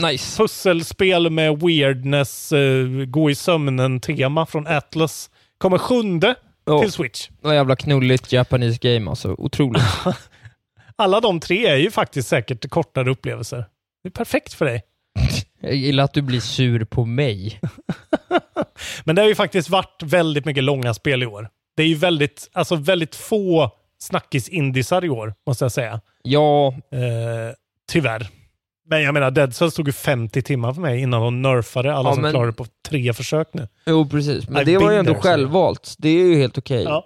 [0.03, 0.37] Nice.
[0.37, 5.29] Pusselspel med weirdness, eh, gå i sömnen-tema från Atlas.
[5.57, 6.81] Kommer sjunde Ja.
[6.81, 7.29] till Switch.
[7.41, 9.35] Vad jävla knulligt Japanese game alltså.
[9.37, 9.83] Otroligt.
[10.95, 13.65] Alla de tre är ju faktiskt säkert kortare upplevelser.
[14.03, 14.83] Det är perfekt för dig.
[15.61, 17.59] jag gillar att du blir sur på mig.
[19.03, 21.49] Men det har ju faktiskt varit väldigt mycket långa spel i år.
[21.75, 26.01] Det är ju väldigt, alltså väldigt få snackis-indisar i år, måste jag säga.
[26.23, 27.53] Ja, Eh,
[27.91, 28.27] tyvärr.
[28.89, 32.09] Men jag menar, Dead Cells tog ju 50 timmar för mig innan de nerfade alla
[32.09, 33.67] Ja, som men- klarade på tre försök nu.
[33.85, 34.49] jo precis.
[34.49, 35.95] Men I've det var ju ändå självvalt.
[35.97, 36.83] Det är ju helt okej.
[36.83, 37.05] Ja.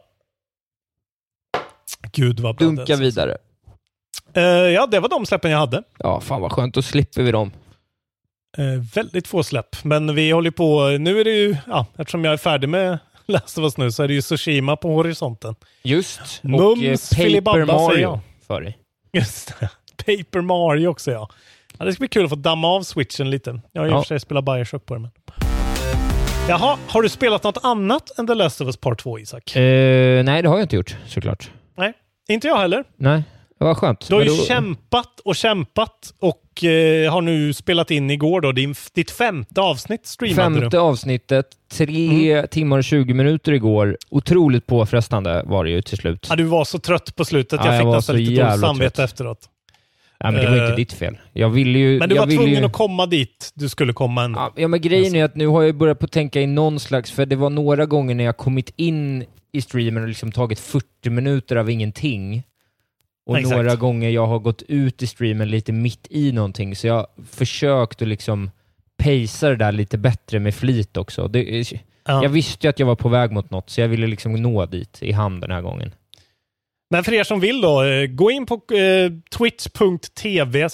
[2.11, 3.37] Gud vad bra Dunka vidare.
[4.33, 5.83] Eh, ja, det var de släppen jag hade.
[5.97, 6.73] Ja, fan vad skönt.
[6.73, 7.51] Då slipper vi dem.
[8.57, 10.97] Eh, väldigt få släpp, men vi håller på.
[10.99, 14.03] Nu är det ju, ja, eftersom jag är färdig med Last of Us nu så
[14.03, 15.55] är det ju Tsushima på horisonten.
[15.83, 16.21] Just.
[16.43, 17.65] Och Mums eh, Paper.
[17.65, 18.77] Mario för dig.
[19.13, 19.69] Just det.
[20.05, 21.29] Paper Mario också ja.
[21.77, 21.85] ja.
[21.85, 23.61] Det ska bli kul att få damma av switchen lite.
[23.71, 25.01] Jag har i och för sig spelat Bioshock på den.
[25.01, 25.11] Men...
[26.49, 29.55] Jaha, har du spelat något annat än The Last of Us Part 2, Isak?
[29.55, 31.51] Eh, nej, det har jag inte gjort såklart.
[31.77, 31.93] Nej,
[32.29, 32.83] inte jag heller.
[32.95, 33.23] Nej,
[33.59, 34.07] det var skönt.
[34.09, 38.51] Du har ju då- kämpat och kämpat och eh, har nu spelat in igår då
[38.51, 40.81] din, ditt femte avsnitt streamade Femte du.
[40.81, 43.97] avsnittet, tre timmar och 20 minuter igår.
[44.09, 46.27] Otroligt påfrestande var det ju till slut.
[46.29, 47.59] Ja, du var så trött på slutet.
[47.63, 49.09] Ja, Jag jag fick nästan lite dåligt samvete trött.
[49.11, 49.49] efteråt.
[50.19, 51.17] Ja, men det var Eh, inte ditt fel.
[51.33, 51.99] Jag ville ju...
[51.99, 52.65] Men du jag var tvungen ju...
[52.65, 54.39] att komma dit du skulle komma ändå.
[54.39, 56.79] Ja, ja, men grejen är att nu har jag börjat på att tänka i någon
[56.79, 60.59] slags, för det var några gånger när jag kommit in i streamen och liksom tagit
[60.59, 62.43] 40 minuter av ingenting.
[63.25, 63.55] Och Exakt.
[63.55, 67.07] några gånger jag har gått ut i streamen lite mitt i någonting, så jag har
[67.31, 68.51] försökt att liksom
[68.97, 71.27] pacea det där lite bättre med flit också.
[71.27, 71.63] Det,
[72.07, 72.23] Ja.
[72.23, 74.65] Jag visste ju att jag var på väg mot något, så jag ville liksom nå
[74.65, 75.91] dit i hamn den här gången.
[76.89, 80.69] Men för er som vill då, eh, gå in på eh, twitch.tv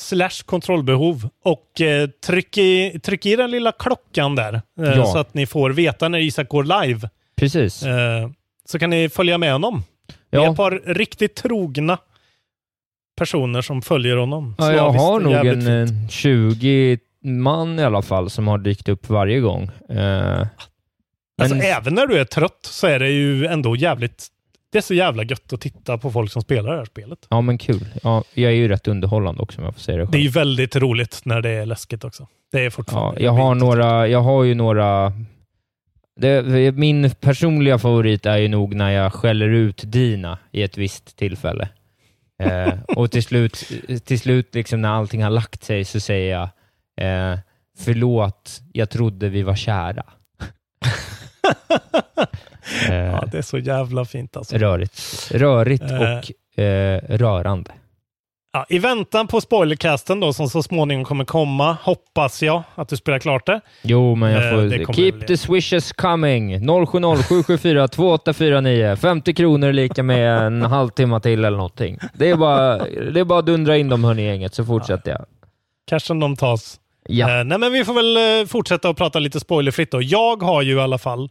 [0.46, 5.06] kontrollbehov och eh, tryck, i, tryck i den lilla klockan där eh, Ja.
[5.06, 7.10] så att ni får veta när Isak går live.
[7.36, 7.84] Precis.
[7.84, 8.30] Eh,
[8.66, 9.84] så kan ni följa med honom.
[10.30, 10.52] Det är Ja.
[10.52, 11.98] ett par riktigt trogna
[13.18, 14.56] personer som följer honom.
[14.58, 16.02] Ja, jag har nog en fint.
[16.04, 19.70] eh, 20 man i alla fall som har dykt upp varje gång.
[19.90, 20.48] Eh,
[21.42, 24.28] Alltså, men- även när du är trött så är det ju ändå jävligt...
[24.72, 27.20] Det är så jävla gött att titta på folk som spelar det här spelet.
[27.30, 27.86] Ja, men kul.
[28.04, 30.12] Ja, jag är ju rätt underhållande också om jag får säga det själv.
[30.12, 32.28] Det är ju väldigt roligt när det är läskigt också.
[32.52, 33.22] Det är Ja, fortfarande...
[33.24, 35.14] jag har några, jag har ju några...
[36.20, 41.18] Det, min personliga favorit är ju nog när jag skäller ut Dina i ett visst
[41.18, 41.70] tillfälle.
[42.42, 43.72] Eh, och till slut,
[44.06, 46.44] till slut liksom när allting har lagt sig så säger jag
[47.32, 47.40] eh,
[47.78, 50.04] förlåt, jag trodde vi var kära.
[52.90, 54.58] eh, Ja, det är så jävla fint alltså.
[54.58, 56.02] rörigt rörigt Eh.
[56.02, 57.72] och eh, rörande.
[58.54, 62.98] Ja, I väntan på spoilercasten då, som så småningom kommer komma, hoppas jag att du
[62.98, 63.62] spelar klart det.
[63.82, 64.84] Jo, men jag Eh, får...
[64.86, 66.60] kommer keep the swishes coming.
[66.60, 68.96] 070 774 2849.
[68.96, 71.98] 50 kronor lika med en halvtimme till eller någonting.
[72.14, 72.78] Det är bara,
[73.14, 75.26] det är bara att dundra in dem hörni gänget, så fortsätter jag.
[75.88, 76.80] Kanske de tas.
[77.08, 77.40] Ja.
[77.40, 80.02] Eh, nej, men vi får väl eh, fortsätta att prata lite spoilerfritt då.
[80.02, 81.30] Jag har ju i alla fall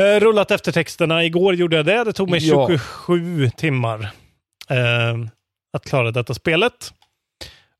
[0.00, 1.24] eh, rullat eftertexterna.
[1.24, 2.04] Igår gjorde jag det.
[2.04, 2.68] Det tog mig Ja.
[2.68, 4.00] 27 timmar
[4.70, 5.28] eh,
[5.72, 6.92] att klara detta spelet.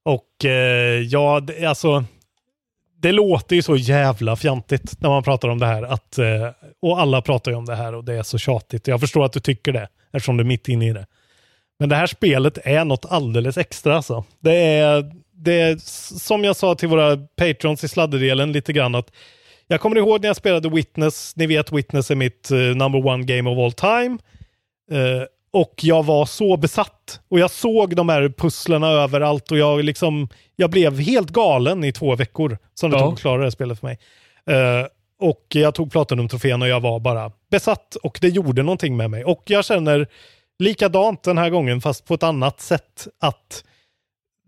[0.04, 2.04] Och eh, ja, det, alltså
[3.02, 5.82] det låter ju så jävla fjantigt när man pratar om det här.
[5.82, 6.48] Att, eh,
[6.82, 8.86] och alla pratar ju om det här och det är så tjatigt.
[8.86, 11.06] Jag förstår att du tycker det eftersom du är mitt inne i det.
[11.78, 14.24] Men det här spelet är något alldeles extra alltså.
[14.40, 15.76] Det är, det är
[16.18, 19.10] som jag sa till våra patrons i sladderdelen lite grann att
[19.66, 21.36] jag kommer ihåg när jag spelade Witness.
[21.36, 24.18] Ni vet Witness är mitt uh, number one game of all time.
[24.92, 27.20] Uh, och jag var så besatt.
[27.28, 31.92] Och jag såg de här pusslerna överallt och jag liksom, jag blev helt galen i
[31.92, 33.02] två veckor som det Ja.
[33.04, 33.98] tog att klara det här spelet för mig.
[34.46, 34.86] Eh,
[35.20, 39.24] och jag tog Platinum-trofén och jag var bara besatt och det gjorde någonting med mig.
[39.24, 40.06] Och jag känner
[40.58, 43.64] likadant den här gången fast på ett annat sätt att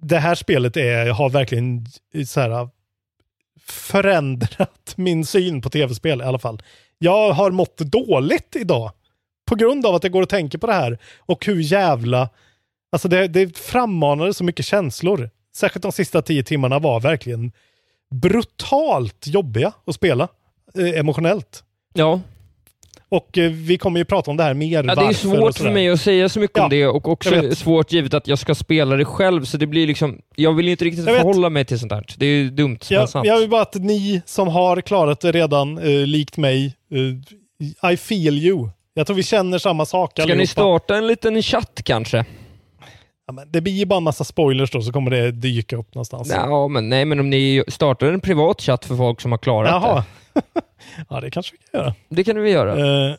[0.01, 1.87] det här spelet är, har verkligen
[2.27, 2.69] så här,
[3.67, 6.63] förändrat min syn på tv-spel i alla fall.
[6.99, 8.91] Jag har mått dåligt idag
[9.45, 12.29] på grund av att jag går och tänker på det här och hur jävla...
[12.93, 15.31] Alltså det, det frammanade så mycket känslor.
[15.57, 17.53] Särskilt de sista tio timmarna var verkligen
[18.11, 20.29] brutalt jobbiga att spela
[20.79, 21.65] eh, emotionellt.
[21.95, 22.21] Ja.
[23.09, 24.85] Och eh, vi kommer ju prata om det här mer.
[24.85, 27.31] Ja, det är svårt för mig att säga så mycket Ja, om det och också
[27.31, 27.59] vet.
[27.59, 30.21] svårt givet att jag ska spela det själv, så det blir liksom...
[30.37, 31.23] Jag vill ju inte riktigt Jag vet.
[31.23, 32.07] förhålla mig till sånt här.
[32.17, 33.27] Det är ju dumt, men Jag, sant.
[33.27, 36.77] jag vill bara att ni som har klarat det redan, eh, likt mig,
[37.83, 38.69] eh, I feel you.
[38.95, 40.39] Jag tror vi känner samma sak Ska allihopa.
[40.39, 42.25] ni starta en liten chatt kanske?
[43.27, 45.95] Ja, men det blir ju bara en massa spoilers då, så kommer det dyka upp
[45.95, 46.31] någonstans.
[46.31, 49.71] Ja, men, nej, men om ni startar en privat chatt för folk som har klarat
[49.71, 50.05] Jaha.
[51.11, 51.95] ja, det kanske vi kan göra.
[52.09, 52.15] det.
[52.17, 53.09] Det kan vi göra.
[53.11, 53.17] Eh,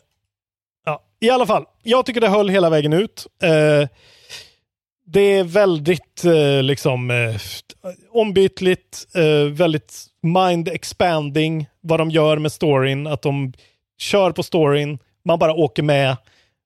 [0.86, 3.26] ja, I alla fall, jag tycker det höll hela vägen ut.
[3.42, 3.88] Eh,
[5.06, 7.34] det är väldigt eh, liksom eh,
[8.12, 13.06] ombytligt, eh, väldigt mind expanding vad de gör med storyn.
[13.06, 13.52] Att de
[13.98, 16.16] kör på storyn, man bara åker med.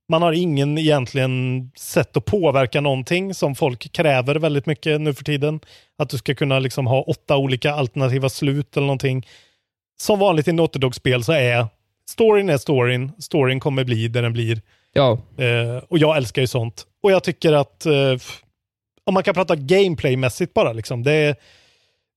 [0.09, 5.25] Man har ingen egentligen sätt att påverka någonting som folk kräver väldigt mycket nu för
[5.25, 5.61] tiden.
[5.99, 9.27] Att du ska kunna liksom ha åtta olika alternativa slut eller någonting.
[10.01, 11.67] Som vanligt i Naughty Dog-spel så är
[12.11, 13.13] storyn är storyn.
[13.19, 14.61] Storyn kommer bli där den blir.
[14.93, 15.19] Ja.
[15.39, 16.87] Eh, och jag älskar ju sånt.
[17.03, 18.17] Och jag tycker att eh,
[19.05, 21.03] om man kan prata gameplaymässigt bara liksom.
[21.03, 21.35] Det, eh,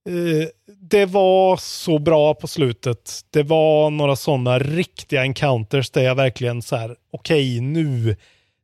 [0.08, 0.48] Eh,
[0.80, 3.20] det var så bra på slutet.
[3.30, 8.16] Det var några sådana riktiga encounters där jag verkligen så här, okej nu,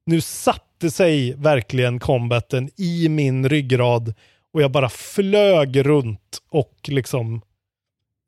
[0.07, 4.15] nu satte sig verkligen combaten i min ryggrad
[4.53, 7.35] och jag bara flög runt och liksom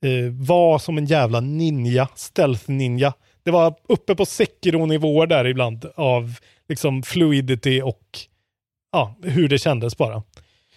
[0.04, 3.14] eh, var som en jävla ninja, stealth ninja.
[3.42, 6.34] Det var uppe på Sekiro-nivåer där ibland av
[6.68, 8.18] liksom fluidity och
[8.92, 10.22] ja, hur det kändes bara.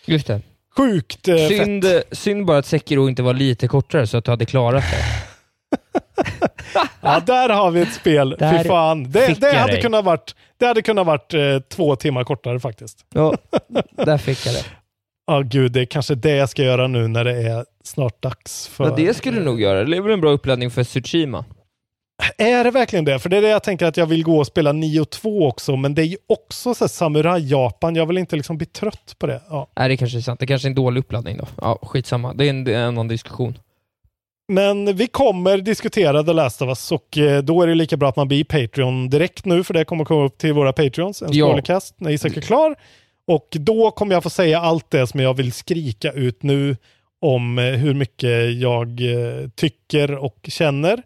[0.05, 0.41] Just det.
[0.78, 1.47] Sjukt eh, fett.
[1.47, 4.97] Synd, synd bara att Sekiro inte var lite kortare så att du hade klarat det.
[7.01, 8.36] Ja, där har vi ett spel.
[8.39, 9.11] Där Fy fan.
[9.11, 9.82] Det, det, hade dig.
[9.82, 13.05] kunnat varit, det hade kunnat varit eh, två timmar kortare faktiskt.
[13.13, 13.38] Ja,
[13.91, 14.65] där fick jag det.
[15.28, 18.67] Ja, gud, det är kanske det jag ska göra nu när det är snart dags
[18.67, 18.84] för...
[18.84, 19.84] Ja, det skulle du nog göra.
[19.84, 21.45] Det är väl en bra uppladdning för Tsushima?
[22.38, 23.19] Är det verkligen det?
[23.19, 25.76] För det är det jag tänker att jag vill gå och spela 9 2 också,
[25.76, 27.95] men det är ju också så samuraj-Japan.
[27.95, 29.41] Jag vill inte liksom bli trött på det.
[29.49, 29.67] Ja.
[29.76, 30.39] Nej, det kanske är sant.
[30.39, 31.47] Det kanske är en dålig uppladdning då.
[31.61, 32.34] Ja, skitsamma.
[32.34, 33.57] Det är en, en annan diskussion.
[34.47, 38.09] Men vi kommer diskutera The Last of Us och eh, då är det lika bra
[38.09, 41.28] att man blir Patreon direkt nu, för det kommer komma upp till våra Patreons, en
[41.32, 41.45] Ja.
[41.45, 42.76] spoilercast, när Isak är klar.
[43.28, 46.78] Och då kommer jag få säga allt det som jag vill skrika ut nu
[47.21, 51.03] om eh, hur mycket jag eh, tycker och känner.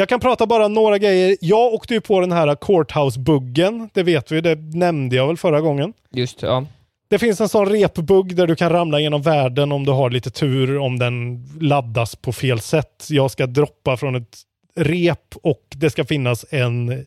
[0.00, 1.36] Jag kan prata bara några grejer.
[1.40, 5.60] Jag åkte ju på den här Courthouse-buggen, det vet vi, det nämnde jag väl förra
[5.60, 5.92] gången.
[6.10, 6.66] Just ja.
[7.08, 10.30] Det finns en sån repbugg där du kan ramla genom världen om du har lite
[10.30, 13.06] tur, om den laddas på fel sätt.
[13.10, 14.38] Jag ska droppa från ett
[14.76, 17.06] rep och det ska finnas en,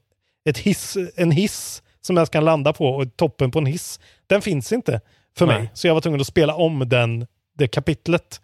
[0.49, 3.99] ett hiss, en hiss som jag ska landa på och toppen på en hiss.
[4.27, 5.01] Den finns inte
[5.37, 5.59] för Nej.
[5.59, 7.27] mig, så jag var tvungen att spela om den,
[7.57, 8.41] det kapitlet.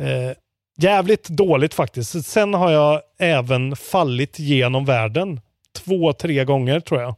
[0.00, 0.36] Eh,
[0.76, 2.26] jävligt dåligt faktiskt.
[2.26, 5.40] Sen har jag även fallit genom världen
[5.84, 7.14] två, tre gånger tror jag.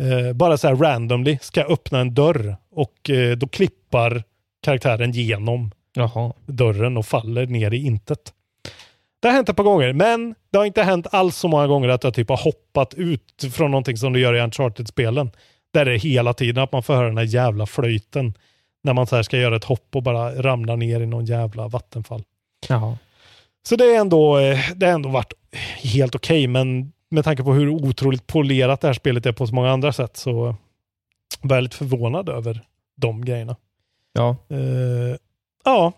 [0.00, 4.22] Eh, bara så här randomly ska jag öppna en dörr och eh, då klippar
[4.62, 6.32] karaktären genom Jaha.
[6.46, 8.32] dörren och faller ner i intet.
[9.20, 11.88] Det har hänt ett par gånger, men det har inte hänt alls så många gånger
[11.88, 15.30] att jag typ har hoppat ut från någonting som du gör i Uncharted-spelen.
[15.72, 18.34] Där det är hela tiden att man får höra den här jävla flöjten
[18.82, 21.68] när man så här ska göra ett hopp och bara ramla ner i någon jävla
[21.68, 22.22] vattenfall.
[22.68, 22.98] Jaha.
[23.68, 25.32] Så det är ändå, eh, det har ändå varit
[25.82, 29.54] helt okej, men med tanke på hur otroligt polerat det här spelet är på så
[29.54, 30.54] många andra sätt så
[31.40, 32.60] var jag lite förvånad över
[32.96, 33.56] de grejerna.
[34.12, 34.36] Ja.
[34.50, 35.16] Eh,
[35.64, 35.92] ja,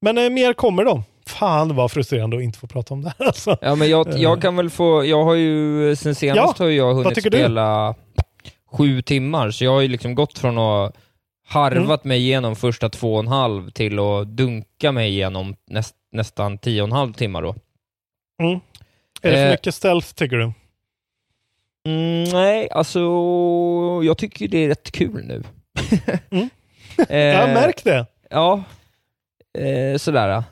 [0.00, 1.02] men eh, mer kommer då.
[1.26, 3.58] Fan vad frustrerande att inte få prata om det här alltså.
[3.60, 6.94] Ja, men jag, jag kan väl få, jag har ju, sen senast Ja, har jag
[6.94, 7.38] hunnit tycker du?
[7.38, 7.94] spela
[8.72, 10.96] sju timmar, så jag har ju liksom gått från att
[11.46, 12.08] harvat Mm.
[12.08, 16.82] mig igenom första två och en halv till att dunka mig igenom näst, nästan tio
[16.82, 17.54] och en halv timmar då.
[18.42, 18.60] Mm.
[19.22, 19.50] Är det för Eh.
[19.50, 20.52] mycket stealth tycker du?
[21.88, 23.00] Mm, nej, alltså
[24.04, 25.42] jag tycker det är rätt kul nu.
[26.30, 26.48] Mm.
[27.08, 28.06] eh, jag märkt det.
[28.30, 28.64] Ja,
[29.58, 30.44] eh, sådär.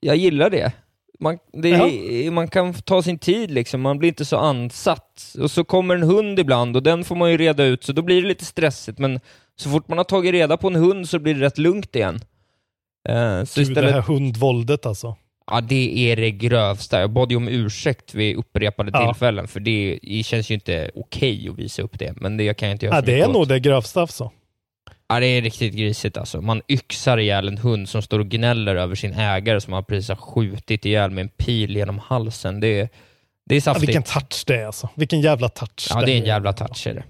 [0.00, 0.72] Jag gillar det.
[1.20, 5.34] Man, det man kan ta sin tid liksom, man blir inte så ansatt.
[5.40, 8.02] Och så kommer en hund ibland och den får man ju reda ut, så då
[8.02, 8.98] blir det lite stressigt.
[8.98, 9.20] Men
[9.56, 12.20] så fort man har tagit reda på en hund så blir det rätt lugnt igen.
[13.08, 15.16] Eh, så istället, det här hundvåldet alltså.
[15.50, 17.00] Ja, det är det grövsta.
[17.00, 19.06] Jag bad ju om ursäkt vid upprepade Ja.
[19.06, 22.68] tillfällen, för det, det känns ju inte okej att visa upp det, men det kan
[22.68, 23.32] jag inte göra Ja, det är åt.
[23.32, 24.30] nog det grövsta alltså.
[25.08, 26.40] Ja, det är riktigt grisigt alltså.
[26.40, 30.08] Man yxar ihjäl en hund som står och gnäller över sin ägare som man precis
[30.08, 32.60] har skjutit ihjäl med en pil genom halsen.
[32.60, 32.88] Det är,
[33.46, 33.88] det är Ja, saftigt.
[33.88, 34.88] vilken touch det är alltså.
[34.94, 35.86] Vilken jävla touch.
[35.90, 37.04] ja, det är en jävla touch är det.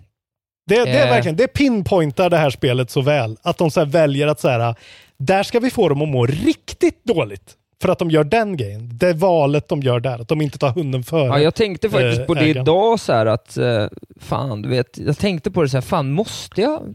[0.66, 1.10] Det, det är Eh.
[1.12, 3.36] verkligen, det pinpointar det här spelet så väl.
[3.42, 4.74] Att de så väljer att så här,
[5.18, 7.56] där ska vi få dem att må riktigt dåligt.
[7.82, 8.90] För att de gör den grejen.
[8.98, 10.18] Det valet de gör där.
[10.18, 11.26] Att de inte tar hunden före.
[11.26, 12.62] Ja, jag tänkte faktiskt eh, på det ägaren.
[12.62, 13.86] idag så här att, eh,
[14.20, 16.94] fan du vet, jag tänkte på det så här, fan måste jag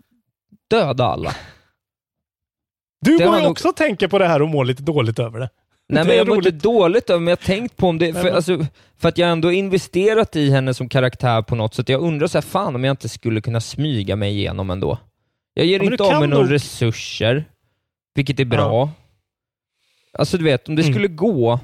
[0.69, 1.31] döda alla?
[3.01, 5.39] Du går ju nog- också och tänker på det här och mår lite dåligt över
[5.39, 5.49] det.
[5.89, 8.13] Nej Det men jag mår inte dåligt över men jag har tänkt på om det,
[8.13, 8.65] för, alltså,
[8.97, 11.89] för att jag ändå investerat i henne som karaktär på något sätt.
[11.89, 14.97] Jag undrar så här, fan om jag inte skulle kunna smyga mig igenom ändå.
[15.53, 17.45] Jag ger Ja, inte av med några nog- resurser,
[18.15, 18.89] vilket är bra.
[20.13, 20.93] Alltså du vet, om det Mm.
[20.93, 21.59] skulle gå...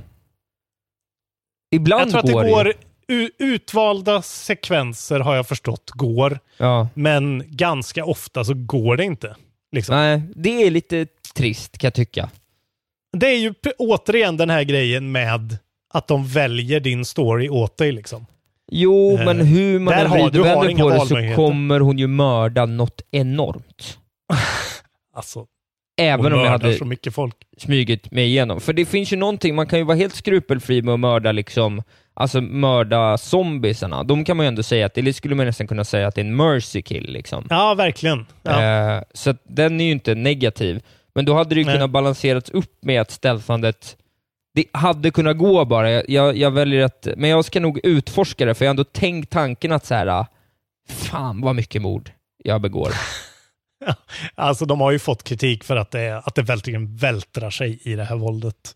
[1.71, 2.73] Ibland Jag tror att det går går, ju.
[3.07, 6.39] u- utvalda sekvenser har jag förstått går.
[6.57, 6.87] Ja.
[6.93, 9.35] Men ganska ofta så går det inte.
[9.71, 9.95] Liksom.
[9.95, 12.29] Nej, det är lite trist kan jag tycka.
[13.19, 15.57] Det är ju återigen den här grejen med
[15.93, 17.91] att de väljer din story åt dig.
[17.91, 18.25] Liksom.
[18.71, 20.99] Jo, Eh, men hur man än vrider och vänder på det
[21.29, 23.97] så kommer hon ju mörda något enormt.
[25.15, 25.45] Alltså,
[25.97, 27.35] Även om jag hade så mycket folk.
[27.57, 28.61] smugit mig igenom.
[28.61, 31.83] För det finns ju någonting, man kan ju vara helt skrupelfri med att mörda liksom,
[32.13, 34.03] alltså mörda zombiesarna.
[34.03, 36.21] De kan man ju ändå säga att, det skulle man nästan kunna säga att det
[36.21, 37.47] är en mercy kill liksom.
[37.49, 38.25] Ja, verkligen.
[38.43, 38.63] Ja.
[38.95, 40.81] Eh, så den är ju inte negativ.
[41.15, 41.75] Men då hade det ju Nej.
[41.75, 43.97] kunnat balanserats upp med att stealthandet
[44.55, 45.91] det hade kunnat gå bara.
[45.91, 49.29] Jag, jag, väljer att, men jag ska nog utforska det, för jag har ändå tänkt
[49.29, 50.27] tanken att så här, ah,
[50.89, 52.11] fan vad mycket mord
[52.43, 52.91] jag begår.
[54.35, 57.95] Alltså de har ju fått kritik för att det, att det verkligen vältrar sig i
[57.95, 58.75] det här våldet.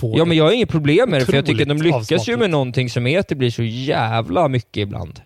[0.00, 2.10] På Ja, men jag har inget problem med det, för jag tycker att de lyckas
[2.10, 2.38] ju avsmakligt.
[2.38, 5.20] med någonting som är att det blir så jävla mycket ibland.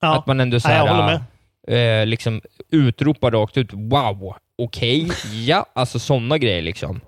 [0.00, 0.18] ja.
[0.18, 1.22] Att man ändå så Nej, här, jag håller med.
[1.68, 2.40] Eh, liksom
[2.70, 5.08] utropar rakt ut ”Wow, okej,
[5.46, 7.00] ja”, alltså sådana grejer liksom.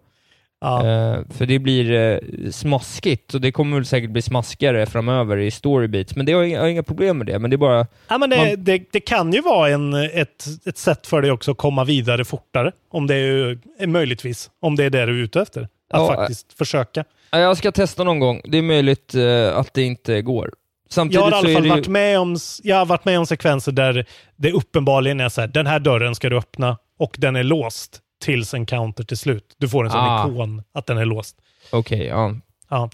[0.61, 0.79] Ja.
[0.87, 2.19] Eh, för det blir eh,
[2.51, 6.61] smaskigt, och det kommer väl säkert bli smaskigare framöver i storybeats, men det har jag,
[6.61, 7.87] har inga problem med det, men det är bara...
[8.09, 11.31] Ja, men det, Man- det, det kan ju vara en, ett, ett sätt för dig
[11.31, 12.73] också att komma vidare fortare.
[12.91, 14.51] Om det är, möjligtvis.
[14.61, 15.61] Om det är det du är ute efter.
[15.63, 17.05] Att Ja, faktiskt försöka.
[17.31, 18.41] Ja, Jag ska testa någon gång.
[18.45, 20.51] Det är möjligt eh, att det inte går.
[20.93, 21.71] Samtidigt Jag har i alla fall ju...
[21.71, 25.49] varit med, om, jag har varit med om sekvenser där det uppenbarligen är så här,
[25.49, 29.55] den här dörren ska du öppna och den är låst tills en counter till slut.
[29.59, 30.29] Du får en sån Ah.
[30.29, 31.37] ikon att den är låst.
[31.73, 32.35] Okej, ja.
[32.71, 32.91] Ja.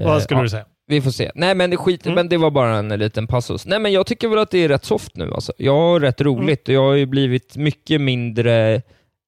[0.00, 0.42] Eh, Vad skulle ja.
[0.44, 0.64] du säga?
[0.86, 1.30] Vi får se.
[1.34, 2.14] Nej men skit, Mm.
[2.14, 3.66] men det var bara en liten passus.
[3.66, 5.52] Nej men jag tycker väl att det är rätt soft nu alltså.
[5.58, 6.34] Jag har rätt Mm.
[6.36, 8.82] roligt och jag har ju blivit mycket mindre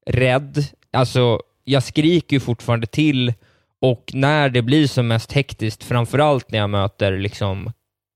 [0.07, 0.65] rädd.
[0.93, 3.35] Alltså, jag skriker ju fortfarande till
[3.81, 7.73] och när det blir som mest hektiskt, framförallt när jag möter liksom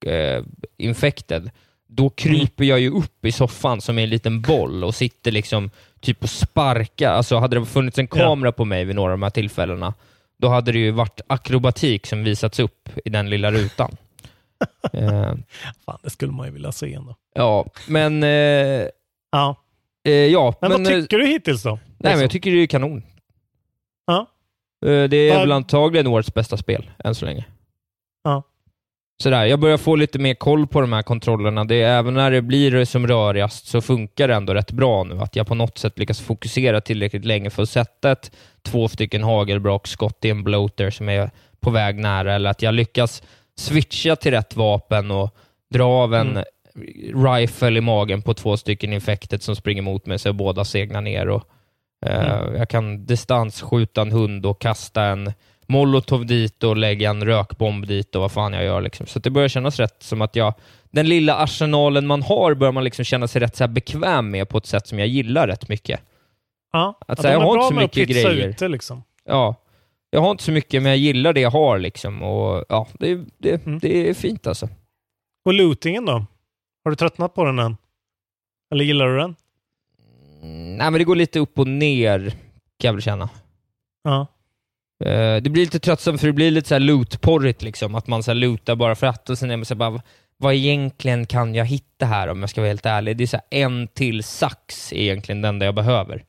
[0.06, 0.44] eh,
[0.76, 1.50] infected,
[1.86, 6.22] då kryper jag ju upp i soffan som en liten boll och sitter liksom typ
[6.22, 7.12] och sparkar.
[7.12, 8.16] Alltså hade det funnits en Ja.
[8.16, 9.94] kamera på mig vid några av de här tillfällena,
[10.38, 13.96] då hade det ju varit akrobatik som visats upp i den lilla rutan.
[14.92, 15.32] eh,
[15.86, 17.14] Fan, det skulle man ju vilja se ändå.
[17.34, 18.22] ja, men...
[18.22, 18.86] Eh,
[19.30, 19.56] Ja.
[20.04, 21.78] eh, ja, Men, men, vad eh, tycker du hittills då?
[21.98, 23.02] Nej, men jag tycker det är kanon.
[24.06, 24.26] Ja.
[24.87, 27.45] Eh, Det är väl antagligen årets bästa spel, än så länge.
[28.24, 28.43] Ja.
[29.22, 31.64] Sådär, jag börjar få lite mer koll på de här kontrollerna.
[31.64, 35.18] Det även när det blir som rörigast så funkar det ändå rätt bra nu.
[35.20, 38.31] Att jag på något sätt lyckas fokusera tillräckligt länge för att sätta ett
[38.62, 43.22] två stycken hagelbrakskott i en bloater som är på väg nära, eller att jag lyckas
[43.57, 45.37] switcha till rätt vapen och
[45.74, 46.39] dra av en
[46.74, 47.35] Mm.
[47.35, 51.29] rifle i magen på två stycken infektet som springer mot mig så båda segnar ner.
[51.29, 51.43] Och,
[52.07, 52.55] Mm.
[52.57, 55.32] Jag kan distansskjuta en hund och kasta en
[55.66, 58.80] molotov dit och lägga en rökbomb dit och vad fan jag gör.
[58.80, 59.07] Liksom.
[59.07, 60.55] Så det börjar kännas rätt som att jag,
[60.90, 64.49] den lilla arsenalen man har börjar man liksom känna sig rätt så här bekväm med
[64.49, 66.01] på ett sätt som jag gillar rätt mycket.
[66.72, 68.49] Ja, Att att säga, de jag har inte så mycket grejer.
[68.49, 69.03] ut det liksom.
[69.24, 69.55] Ja,
[70.11, 71.78] jag har inte så mycket, men jag gillar det jag har.
[71.78, 72.22] Liksom.
[72.22, 73.78] Och, ja, det, det, Mm.
[73.78, 74.68] det är fint alltså.
[75.44, 76.12] Och lootingen då?
[76.84, 77.76] Har du tröttnat på den än?
[78.74, 79.36] Eller gillar du den?
[80.43, 82.20] Nej, men det går lite upp och ner,
[82.78, 83.28] kan jag väl känna.
[84.05, 84.26] Ja.
[85.05, 88.22] Eh, det blir lite tröttsamt för det blir lite så här lootporrigt liksom, att man
[88.22, 90.03] så här lootar bara för att och sen är man så här bara,
[90.36, 93.16] vad egentligen kan jag hitta här om jag ska vara helt ärlig?
[93.16, 96.24] Det är så här, en till sax är egentligen den där jag behöver.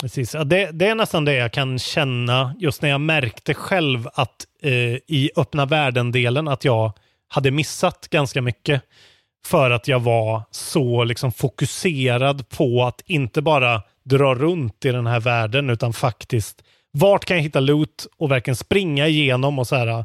[0.00, 0.34] Precis.
[0.34, 4.46] Ja, det, det är nästan det jag kan känna just när jag märkte själv att
[4.62, 4.72] eh,
[5.06, 6.92] i öppna världen-delen att jag
[7.28, 8.82] hade missat ganska mycket.
[9.46, 15.06] För att jag var så liksom fokuserad på att inte bara dra runt i den
[15.06, 16.62] här världen utan faktiskt
[16.92, 20.04] vart kan jag hitta loot och verkligen springa igenom och så här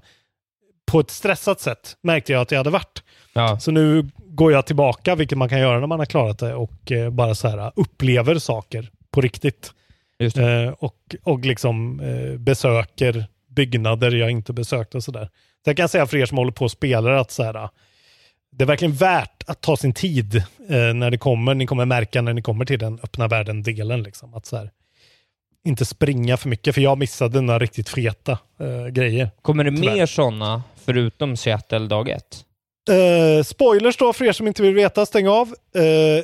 [0.92, 3.04] på ett stressat sätt märkte jag att jag hade varit.
[3.34, 6.56] Ja, Så nu går jag tillbaka, vilket man kan göra när man har klarat det
[6.56, 9.72] och eh, bara så här upplever saker på riktigt.
[10.20, 15.30] Eh, och, och liksom eh, besöker byggnader jag inte besökt och sådär.
[15.64, 17.70] Så jag kan säga för er som håller på och spelar att så här,
[18.58, 20.44] det är verkligen värt att ta sin tid eh,
[20.94, 21.54] när det kommer.
[21.54, 24.04] Ni kommer märka när ni kommer till den öppna världen-delen.
[24.04, 24.72] Liksom, att så här,
[25.66, 29.30] inte springa för mycket, för jag missade några riktigt feta eh, grejer.
[29.42, 29.96] Kommer det tyvärr.
[29.96, 32.46] mer sådana förutom Seattle dag ett?
[32.90, 35.48] Eh, spoilers då för er som inte vill veta, stäng av.
[35.76, 36.24] Eh,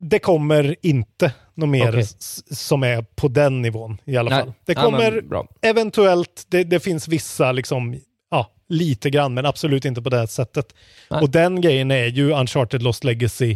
[0.00, 4.40] det kommer inte något mer s- som är på den nivån i alla Nej.
[4.40, 4.52] fall.
[4.64, 5.46] Det Ja, kommer bra.
[5.62, 8.00] eventuellt, det, det finns vissa liksom,
[8.30, 10.74] ja, lite grann, men absolut inte på det här sättet.
[11.10, 11.20] Nej.
[11.20, 13.50] Och den grejen är ju Uncharted Lost Legacy.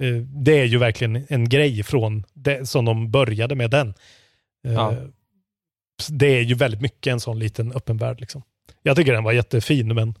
[0.00, 3.94] Eh, det är ju verkligen en grej från det som de började med den.
[4.66, 4.94] Eh, Ja.
[6.08, 8.20] Det är ju väldigt mycket en sån liten öppen värld.
[8.20, 8.42] Liksom.
[8.82, 10.14] Jag tycker den var jättefin, men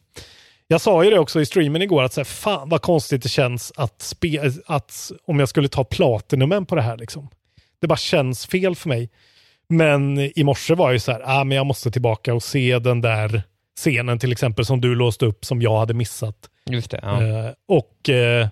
[0.66, 3.28] jag sa ju det också i streamen igår, att så här, fan vad konstigt det
[3.28, 6.96] känns att, spe, att om jag skulle ta platinumen på det här.
[6.96, 7.28] Liksom.
[7.80, 9.10] Det bara känns fel för mig.
[9.68, 12.78] Men i morse var jag ju så här, ah, men jag måste tillbaka och se
[12.78, 13.42] den där
[13.76, 16.36] scenen till exempel som du låste upp som jag hade missat.
[16.70, 17.00] Just det.
[17.02, 17.22] Ja.
[17.22, 18.48] Eh, och eh,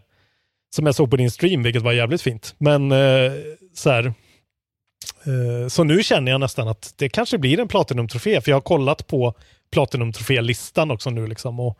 [0.74, 2.54] som jag såg på din stream, vilket var jävligt fint.
[2.58, 3.32] Men eh,
[3.74, 8.50] så här, eh, så nu känner jag nästan att det kanske blir en Platinum-trofé, för
[8.50, 9.34] jag har kollat på
[9.72, 11.60] Platinum-trofé-listan också nu liksom.
[11.60, 11.78] Och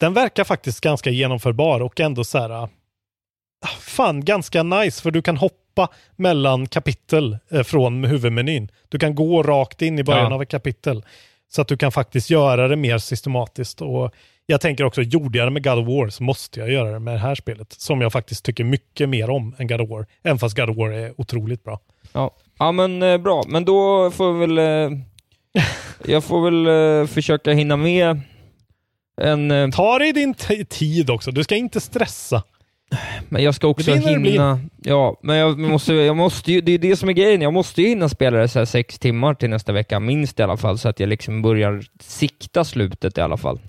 [0.00, 2.68] den verkar faktiskt ganska genomförbar och ändå så här, ah,
[3.80, 8.70] fan ganska nice, för du kan hoppa mellan kapitel eh, från huvudmenyn.
[8.88, 10.34] Du kan gå rakt in i början Ja.
[10.34, 11.04] av ett kapitel.
[11.48, 13.82] Så att du kan faktiskt göra det mer systematiskt.
[13.82, 14.14] Och
[14.46, 16.98] jag tänker också, gjorde jag det med God of War så måste jag göra det
[16.98, 17.72] med det här spelet.
[17.72, 20.06] Som jag faktiskt tycker mycket mer om än God of War.
[20.22, 21.80] Även fast God of War är otroligt bra.
[22.12, 23.44] Ja, ja men eh, bra.
[23.48, 24.58] Men då får vi väl...
[24.58, 24.98] Eh,
[26.06, 28.20] jag får väl eh, försöka hinna med
[29.22, 29.50] en...
[29.50, 30.34] Eh, Ta dig din
[30.68, 31.30] tid också.
[31.30, 32.42] Du ska inte stressa.
[33.28, 34.60] Men jag ska också Det det hinna...
[34.82, 36.60] Ja, men jag måste, jag måste ju...
[36.60, 37.40] Det är det som är grejen.
[37.42, 40.42] Jag måste ju hinna spela det så här sex timmar till nästa vecka, minst i
[40.42, 43.60] alla fall, så att jag liksom börjar sikta slutet i alla fall.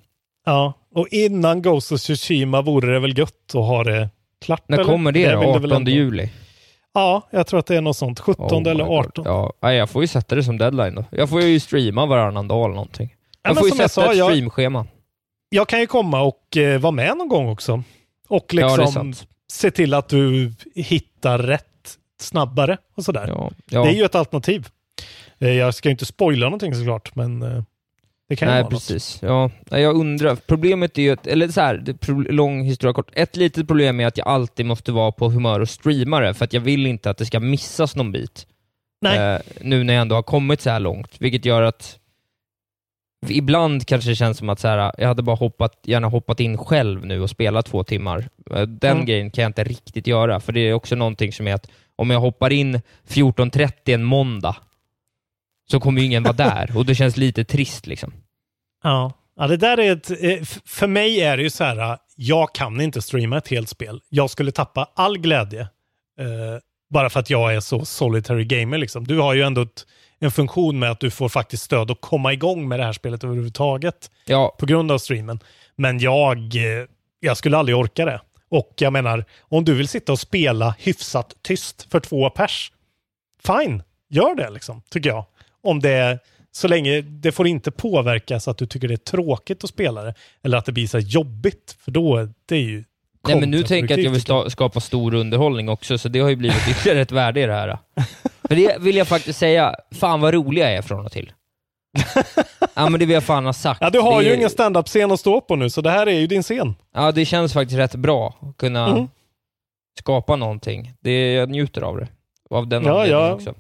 [0.46, 4.10] Ja, och innan Ghost of Tsushima vore det väl gött att ha det
[4.46, 4.64] klart?
[4.70, 4.92] När eller?
[4.92, 5.42] kommer det, vill då?
[5.42, 6.30] du 18 väl ändå- juli?
[6.94, 8.20] Ja, jag tror att det är något sånt.
[8.20, 9.06] 17 Oh eller God.
[9.06, 9.52] 18.
[9.62, 11.06] Ja, jag får ju sätta det som deadline då.
[11.12, 13.10] Jag får ju streama varannan dag eller någonting.
[13.12, 14.86] Ja, Jag men får ju som jag sätta sa, ett jag- streamschema.
[15.50, 17.84] Jag kan ju komma och eh, vara med någon gång också.
[18.28, 19.28] Och Ja, liksom sant.
[19.52, 23.26] se till att du hittar rätt snabbare och sådär.
[23.28, 23.84] Ja, ja.
[23.84, 24.68] Det är ju ett alternativ.
[25.40, 27.64] Eh, jag ska ju inte spoila någonting såklart, men eh,
[28.30, 28.88] det kan ju Nej, vara något.
[28.88, 29.20] precis.
[29.22, 30.36] Ja, nej, jag undrar.
[30.36, 33.10] Problemet är ju, att, eller så här, lång historia kort.
[33.14, 36.46] Ett litet problem är att jag alltid måste vara på humör och streama det, för
[36.46, 38.48] att jag vill inte att det ska missas någon bit.
[39.02, 39.20] Nej.
[39.36, 42.00] Eh, nu när jag ändå har kommit så här långt, vilket gör att
[43.28, 46.58] Ibland kanske det känns som att så här, jag hade bara hoppat, gärna hoppat in
[46.58, 48.30] själv nu och spelat två timmar.
[48.52, 49.06] Eh, Den Mm.
[49.06, 52.10] grejen kan jag inte riktigt göra, för det är också någonting som är att om
[52.10, 54.56] jag hoppar in 14.30 en måndag,
[55.72, 58.14] så kommer ju ingen vara där och det känns lite trist liksom.
[58.84, 59.14] Ja.
[59.36, 60.10] ja, det där är ett...
[60.12, 63.70] eh, För mig är det ju så här, eh, jag kan inte streama ett helt
[63.70, 64.02] spel.
[64.10, 65.62] Jag skulle tappa all glädje.
[66.20, 66.28] eh,
[66.90, 69.08] bara för att jag är så solitary gamer liksom.
[69.08, 69.86] Du har ju ändå ett,
[70.20, 73.24] en funktion med att du får faktiskt stöd att komma igång med det här spelet
[73.24, 74.12] överhuvudtaget.
[74.26, 75.40] Ja, På grund av streamen.
[75.76, 76.86] Men jag, eh,
[77.20, 78.22] jag skulle aldrig orka det.
[78.50, 82.72] Och jag menar, om du vill sitta och spela hyfsat tyst för två pers,
[83.44, 85.26] fine, gör det liksom, tycker jag.
[85.64, 86.20] Om det
[86.52, 90.04] så länge det får inte påverka så att du tycker det är tråkigt att spela
[90.04, 90.14] det.
[90.44, 92.84] Eller att det blir så jobbigt, för då det är ju
[93.28, 96.30] Nej, men nu tänker jag att jag vill skapa stor underhållning också, så det har
[96.30, 97.78] ju blivit ytterligare ett värde i det här.
[98.48, 101.32] För det vill jag faktiskt säga, fan vad rolig jag är från och till.
[102.74, 103.82] ja men det vill jag fan ha sagt.
[103.82, 106.12] Ja, du har det, ju ingen standup-scen att stå på nu, så det här är
[106.20, 106.76] ju din scen.
[106.94, 109.08] Ja, det känns faktiskt rätt bra att kunna Mhm.
[110.00, 110.94] skapa någonting.
[111.00, 112.08] Det, jag njuter av det.
[112.50, 113.34] Av den Ja, anledningen ja.
[113.34, 113.54] också.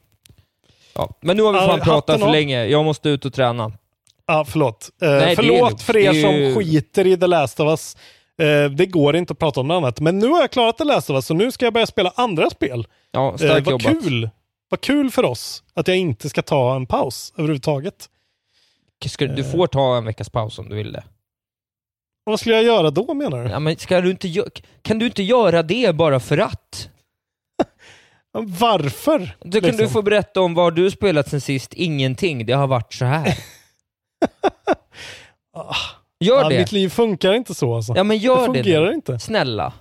[0.96, 2.66] Ja, men nu har vi Ja, fan pratat hatten för länge.
[2.66, 3.72] Jag måste ut och träna.
[4.28, 4.90] Ja, förlåt.
[5.02, 7.98] Eh, är förlåt för er är som ju- skiter i The Last of Us.
[8.42, 10.00] Eh, det går inte att prata om något annat.
[10.00, 12.12] Men nu har jag klarat The Last of Us, så nu ska jag börja spela
[12.16, 12.88] andra spel.
[13.12, 14.04] Ja, Eh, starkt vad jobbat.
[14.04, 14.30] kul!
[14.70, 18.10] Vad kul för oss att jag inte ska ta en paus överhuvudtaget.
[19.18, 21.04] Du får ta en veckas paus om du vill det.
[22.24, 23.50] Vad skulle jag göra då menar du?
[23.50, 24.44] Ja, men ska du inte
[24.82, 26.90] kan du inte göra det bara för att?
[28.32, 29.36] Varför?
[29.40, 29.86] Då kan liksom?
[29.86, 31.74] du få berätta om vad du spelat sen sist.
[31.74, 32.46] Ingenting.
[32.46, 33.38] Det har varit så här.
[36.20, 36.60] Gör ja, det.
[36.60, 37.94] Mitt liv funkar inte så alltså.
[37.96, 38.94] Ja, men det gör det, fungerar nu.
[38.94, 39.20] inte.
[39.20, 39.74] Snälla.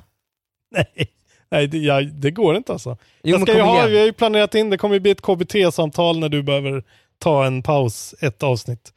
[0.70, 1.11] Nej,
[1.51, 2.97] Nej det, jag, det går inte alltså.
[3.22, 5.22] Jo, jag ska ju ha, vi har ju planerat in, det kommer ju bli ett
[5.22, 6.82] KBT-samtal när du behöver
[7.18, 8.92] ta en paus, ett avsnitt.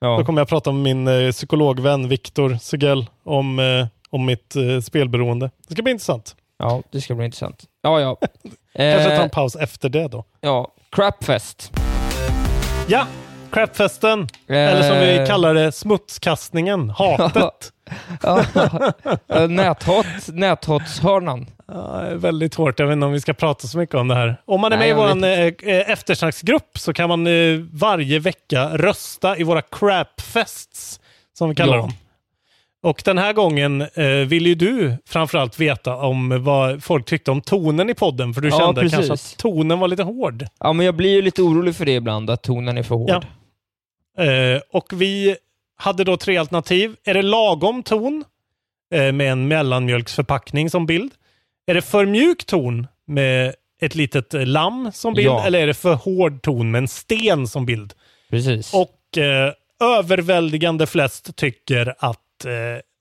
[0.00, 0.16] Ja.
[0.18, 4.80] Då kommer jag prata med min eh, psykologvän Viktor Sugell om, eh, om mitt eh,
[4.80, 5.50] spelberoende.
[5.68, 6.36] Det ska bli intressant.
[6.58, 7.64] ja, det ska bli intressant.
[7.82, 8.16] Ja, ja.
[8.76, 10.24] Kanske ta Eh, en paus efter det då.
[10.40, 11.72] ja, Crapfest.
[12.88, 13.06] Ja,
[13.52, 14.28] crapfesten.
[14.48, 17.72] Eller som vi kallar det, smutskastningen, hatet.
[19.28, 21.46] Eh, Näthat, näthatshörnan.
[21.68, 22.78] Ja, är väldigt hårt.
[22.78, 24.36] Jag vet inte om vi ska prata så mycket om det här.
[24.44, 28.18] Om man är Nej, med i vår eh, eh, eftersnacksgrupp så kan man eh, varje
[28.18, 31.00] vecka rösta i våra crapfests,
[31.38, 31.80] som vi kallar Ja.
[31.80, 31.92] dem.
[32.82, 37.40] Och den här gången eh, vill ju du framförallt veta om vad folk tyckte om
[37.40, 38.96] tonen i podden, för du Ja, kände precis.
[39.08, 40.46] kanske att tonen var lite hård.
[40.60, 43.10] Ja, men jag blir ju lite orolig för det ibland, att tonen är för hård.
[43.10, 43.22] Ja.
[44.24, 45.36] Eh, och vi
[45.76, 46.96] hade då tre alternativ.
[47.04, 48.24] Är det lagom ton
[48.94, 51.12] eh, med en mellanmjölksförpackning som bild?
[51.66, 55.28] Är det för mjuk ton med ett litet eh, lamm som bild?
[55.28, 55.46] Ja.
[55.46, 57.92] Eller är det för hård ton med en sten som bild?
[58.30, 58.74] Precis.
[58.74, 59.52] Och eh,
[59.98, 62.50] överväldigande flest tycker att eh,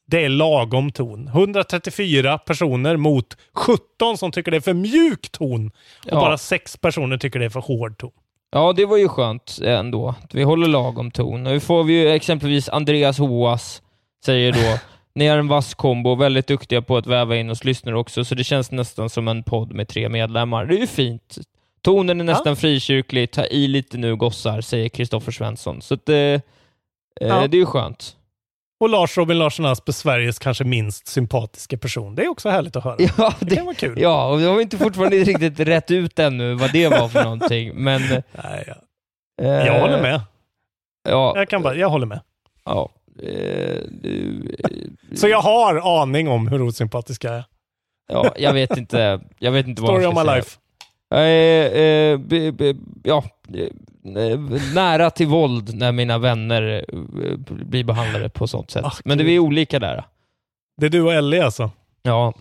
[0.08, 1.28] det är lagom ton.
[1.28, 5.68] 134 personer mot 17 som tycker det är för mjuk ton.
[5.68, 5.74] Och
[6.06, 6.20] Ja.
[6.20, 8.12] bara 6 personer tycker det är för hård ton.
[8.54, 10.16] Ja, det var ju skönt ändå.
[10.32, 11.44] Vi håller lagom ton.
[11.44, 13.82] Nu får vi ju exempelvis Andreas Hoas,
[14.26, 14.80] säger då,
[15.16, 18.36] ni är en vass kombo, väldigt duktiga på att väva in oss lyssnare också, så
[18.36, 20.66] det känns nästan som en podd med tre medlemmar.
[20.66, 21.38] Det är ju fint.
[21.82, 25.82] Tonen är nästan frikyrklig, ta i lite nu gossar, säger Kristoffer Svensson.
[25.82, 26.40] Så att, eh, eh,
[27.20, 27.48] Ja.
[27.48, 28.16] det är ju skönt.
[28.80, 32.16] Och Lars Robin Larsson Asp är Sveriges kanske minst sympatiska person.
[32.16, 32.96] Det är också härligt att höra.
[33.18, 34.02] Ja, det, kan vara kul.
[34.02, 37.72] Ja, och vi har inte fortfarande riktigt rätt ut ännu vad det var för någonting,
[37.76, 38.02] men...
[38.12, 38.74] Nej, ja.
[39.42, 40.22] eh, Jag håller med.
[41.10, 42.20] Ja, Jag, kan bara, jag håller med.
[42.66, 42.90] ja.
[43.24, 47.44] Eh, du, eh, Så jag har aning om hur osympatiska jag är.
[48.08, 49.22] Ja, jag vet inte.
[49.40, 50.36] Jag vet inte vad Story jag of ska my säga.
[50.36, 50.58] life.
[51.10, 53.24] Jag är, eh, be, be, ja, eh,
[54.74, 58.86] nära till våld när mina vänner eh, blir behandlade på sånt sätt.
[58.86, 60.04] Ah, Men det är olika där.
[60.78, 61.72] Det är du och Ellie alltså?
[62.02, 62.34] Ja,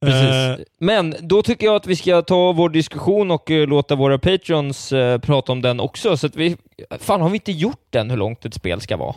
[0.00, 0.30] precis.
[0.30, 4.18] Eh, Men då tycker jag att vi ska ta vår diskussion och eh, låta våra
[4.18, 4.90] patrons
[5.22, 6.16] prata om den också.
[6.16, 6.56] Så att vi,
[6.98, 9.14] fan, har vi inte gjort den hur långt ett spel ska vara?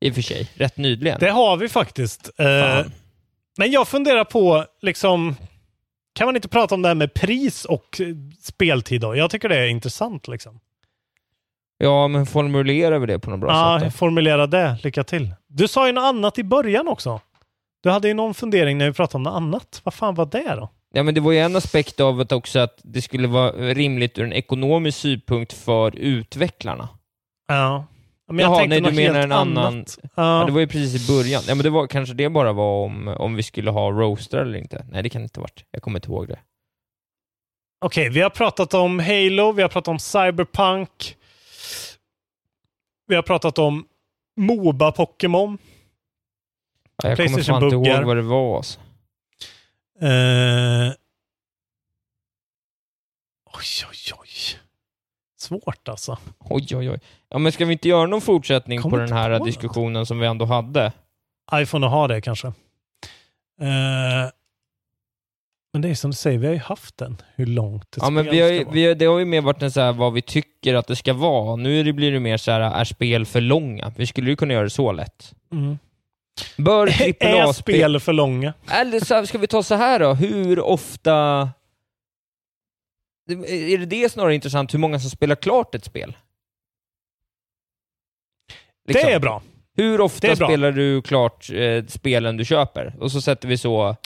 [0.00, 1.18] I och för sig, rätt nyligen.
[1.20, 2.30] det har vi faktiskt.
[2.36, 2.92] Fan.
[3.58, 5.34] men jag funderar på, liksom,
[6.14, 8.06] kan man inte prata om det här med pris och eh,
[8.40, 9.16] speltid då?
[9.16, 10.60] Jag tycker det är intressant liksom.
[11.78, 13.96] Ja, men formulerar vi det på något bra Ja, sätt då?
[13.98, 14.78] formulera det.
[14.82, 15.34] Lycka till.
[15.46, 17.20] Du sa ju något annat i början också.
[17.82, 19.80] Du hade ju någon fundering när vi pratade om något annat.
[19.84, 20.70] Vad fan var det då?
[20.94, 24.18] Ja, men det var ju en aspekt av det också att det skulle vara rimligt
[24.18, 26.88] ur en ekonomisk synpunkt för utvecklarna.
[27.48, 27.84] Ja.
[28.28, 29.64] Men Jaha, tänkte nej, du något menar helt en annan...
[29.64, 29.98] annat.
[30.02, 30.40] Ja.
[30.40, 30.44] Ja.
[30.46, 31.42] det var ju precis i början.
[31.46, 34.58] Ja, men det var, kanske det bara var om, om vi skulle ha roaster eller
[34.58, 34.86] inte.
[34.90, 35.64] Nej, det kan det inte ha varit.
[35.70, 36.38] Jag kommer inte ihåg det.
[37.80, 41.16] Okej, vi har pratat om Halo, vi har pratat om Cyberpunk.
[43.06, 43.86] Vi har pratat om
[44.40, 45.58] Moba-Pokémon.
[47.02, 48.56] Ja, jag kommer fan inte ihåg vad det var.
[48.56, 48.80] Alltså.
[50.00, 50.92] Eh...
[53.44, 54.27] Oj, oj, oj.
[55.38, 56.18] Svårt alltså.
[56.38, 57.00] Oj, oj, oj.
[57.28, 59.46] Ja, men ska vi inte göra någon fortsättning Kom på den här på något.
[59.46, 60.92] diskussionen som vi ändå hade?
[61.54, 62.46] iPhone att ha det kanske.
[63.60, 64.30] Eh...
[65.72, 67.16] Men det är som du säger, vi har ju haft den.
[67.34, 68.74] Hur långt ett Ja, men vi har, ska vara.
[68.74, 70.96] vi har, det har ju mer varit en så här, vad vi tycker att det
[70.96, 71.56] ska vara.
[71.56, 73.92] Nu är det, blir det mer så här, är spel för långa?
[73.96, 75.32] Vi skulle ju kunna göra det så lätt.
[75.52, 75.78] Mm.
[76.56, 76.86] Bör
[77.22, 77.54] Är AAA-spel...
[77.76, 78.52] spel för långa?
[78.70, 81.48] Eller så här, ska vi ta så här då, hur ofta...
[83.28, 86.16] Är det det snarare intressant, hur många som spelar klart ett spel?
[88.88, 89.08] Liksom.
[89.08, 89.42] Det är bra.
[89.76, 92.94] Hur ofta spelar du klart eh, spelen du köper?
[93.00, 93.96] Och så sätter vi så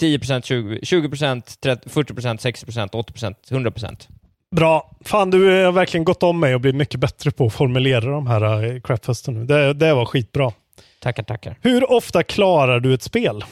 [0.00, 4.08] 10%, 20%, 20% 30, 40%, 60%, 80%, 100%.
[4.56, 4.96] Bra.
[5.00, 8.26] Fan, du har verkligen gått om mig och blivit mycket bättre på att formulera de
[8.26, 9.44] här eh, crapfesten nu.
[9.44, 10.52] Det, det var skitbra.
[11.00, 11.56] Tackar, tackar.
[11.62, 13.44] Hur ofta klarar du ett spel du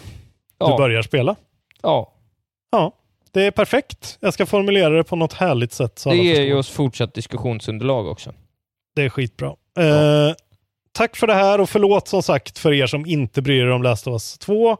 [0.59, 0.77] Ja.
[0.79, 1.37] börjar spela?
[1.83, 2.13] Ja,
[2.71, 2.93] Ja,
[3.37, 4.19] det är perfekt.
[4.21, 5.99] Jag ska formulera det på något härligt sätt.
[5.99, 8.35] Så det ger ju oss fortsatt diskussionsunderlag också.
[8.95, 9.47] Det är skitbra.
[9.79, 10.35] Eh,
[10.93, 13.83] tack för det här och förlåt som sagt för er som inte bryr er om
[13.83, 14.71] Last of Us 2.
[14.71, 14.79] Eh,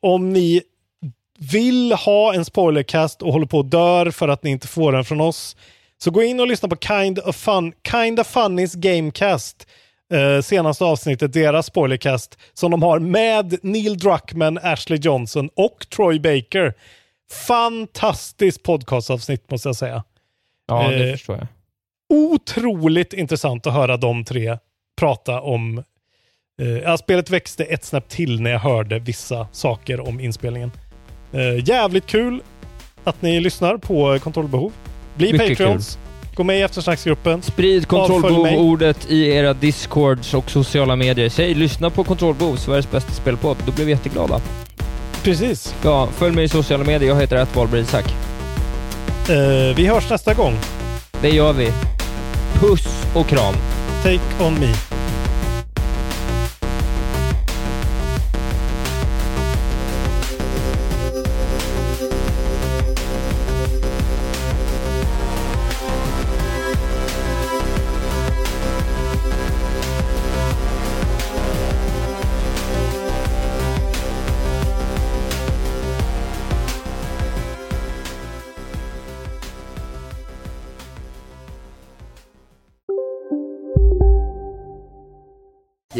[0.00, 0.62] om ni
[1.38, 5.04] vill ha en spoilercast och håller på och dör för att ni inte får den
[5.04, 5.56] från oss,
[5.98, 9.66] så gå in och lyssna på Kind of, Fun, kind of Funnys Gamecast.
[10.12, 16.20] Eh, senaste avsnittet, deras spoilercast, som de har med Neil Druckmann, Ashley Johnson och Troy
[16.20, 16.74] Baker.
[17.32, 20.04] Fantastiskt podcastavsnitt måste jag säga.
[20.68, 21.46] Ja, det Eh, förstår jag.
[22.08, 24.58] otroligt intressant att höra de tre
[25.00, 25.82] prata om...
[26.86, 30.72] Eh, spelet växte ett snäpp till när jag hörde vissa saker om inspelningen.
[31.32, 32.42] Eh, jävligt kul
[33.04, 34.72] att ni lyssnar på Kontrollbehov.
[35.14, 35.98] Bli Mycket Patreons.
[36.34, 37.42] Gå med i eftersnacksgruppen.
[37.42, 41.28] Sprid kontrollbehov-ordet i era discords och sociala medier.
[41.28, 43.56] Säg lyssna på kontrollbehov, Sveriges bästa spelpodd.
[43.66, 44.40] Då blir vi jätteglada.
[45.22, 45.74] Precis.
[45.82, 47.08] Ja, följ mig i sociala medier.
[47.08, 48.04] Jag heter att Isak.
[49.28, 50.58] Eh, vi hörs nästa gång.
[51.20, 51.72] Det gör vi.
[52.54, 53.54] Puss och kram.
[54.02, 54.91] Take on me.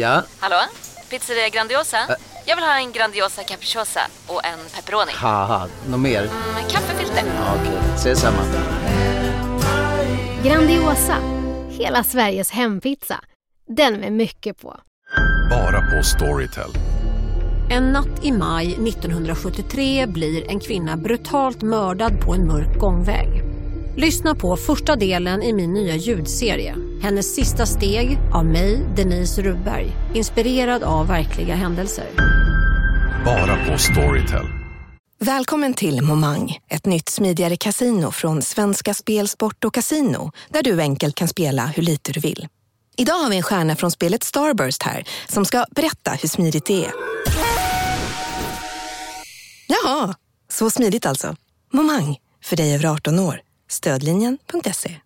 [0.03, 0.55] Ja, Hallå?
[1.09, 1.97] Pizzeria Grandiosa?
[2.45, 5.11] Jag vill ha en Grandiosa capriciosa och en pepperoni.
[5.87, 6.21] något mer?
[6.53, 7.23] Med kaffefilter.
[7.25, 8.37] Ja, Okej, ses samma.
[10.43, 11.17] Grandiosa,
[11.69, 13.19] hela Sveriges hempizza.
[13.77, 14.75] Den med mycket på.
[15.49, 16.69] Bara på Storytel.
[17.69, 23.52] En natt i maj 1973 blir en kvinna brutalt mördad på en mörk gångväg.
[23.95, 26.75] Lyssna på första delen i min nya ljudserie.
[27.01, 29.91] Hennes sista steg av mig, Denise Rubberg.
[30.13, 32.05] Inspirerad av verkliga händelser.
[33.25, 34.45] Bara på Storytel.
[35.19, 40.81] Välkommen till Momang, ett nytt smidigare casino från Svenska Spel, Sport och Casino där du
[40.81, 42.47] enkelt kan spela hur lite du vill.
[42.97, 46.85] Idag har vi en stjärna från spelet Starburst här som ska berätta hur smidigt det
[46.85, 46.91] är.
[49.67, 50.15] Jaha,
[50.51, 51.35] så smidigt alltså.
[51.73, 53.41] Momang, för dig över 18 år.
[53.73, 55.01] Stödlinjen.se.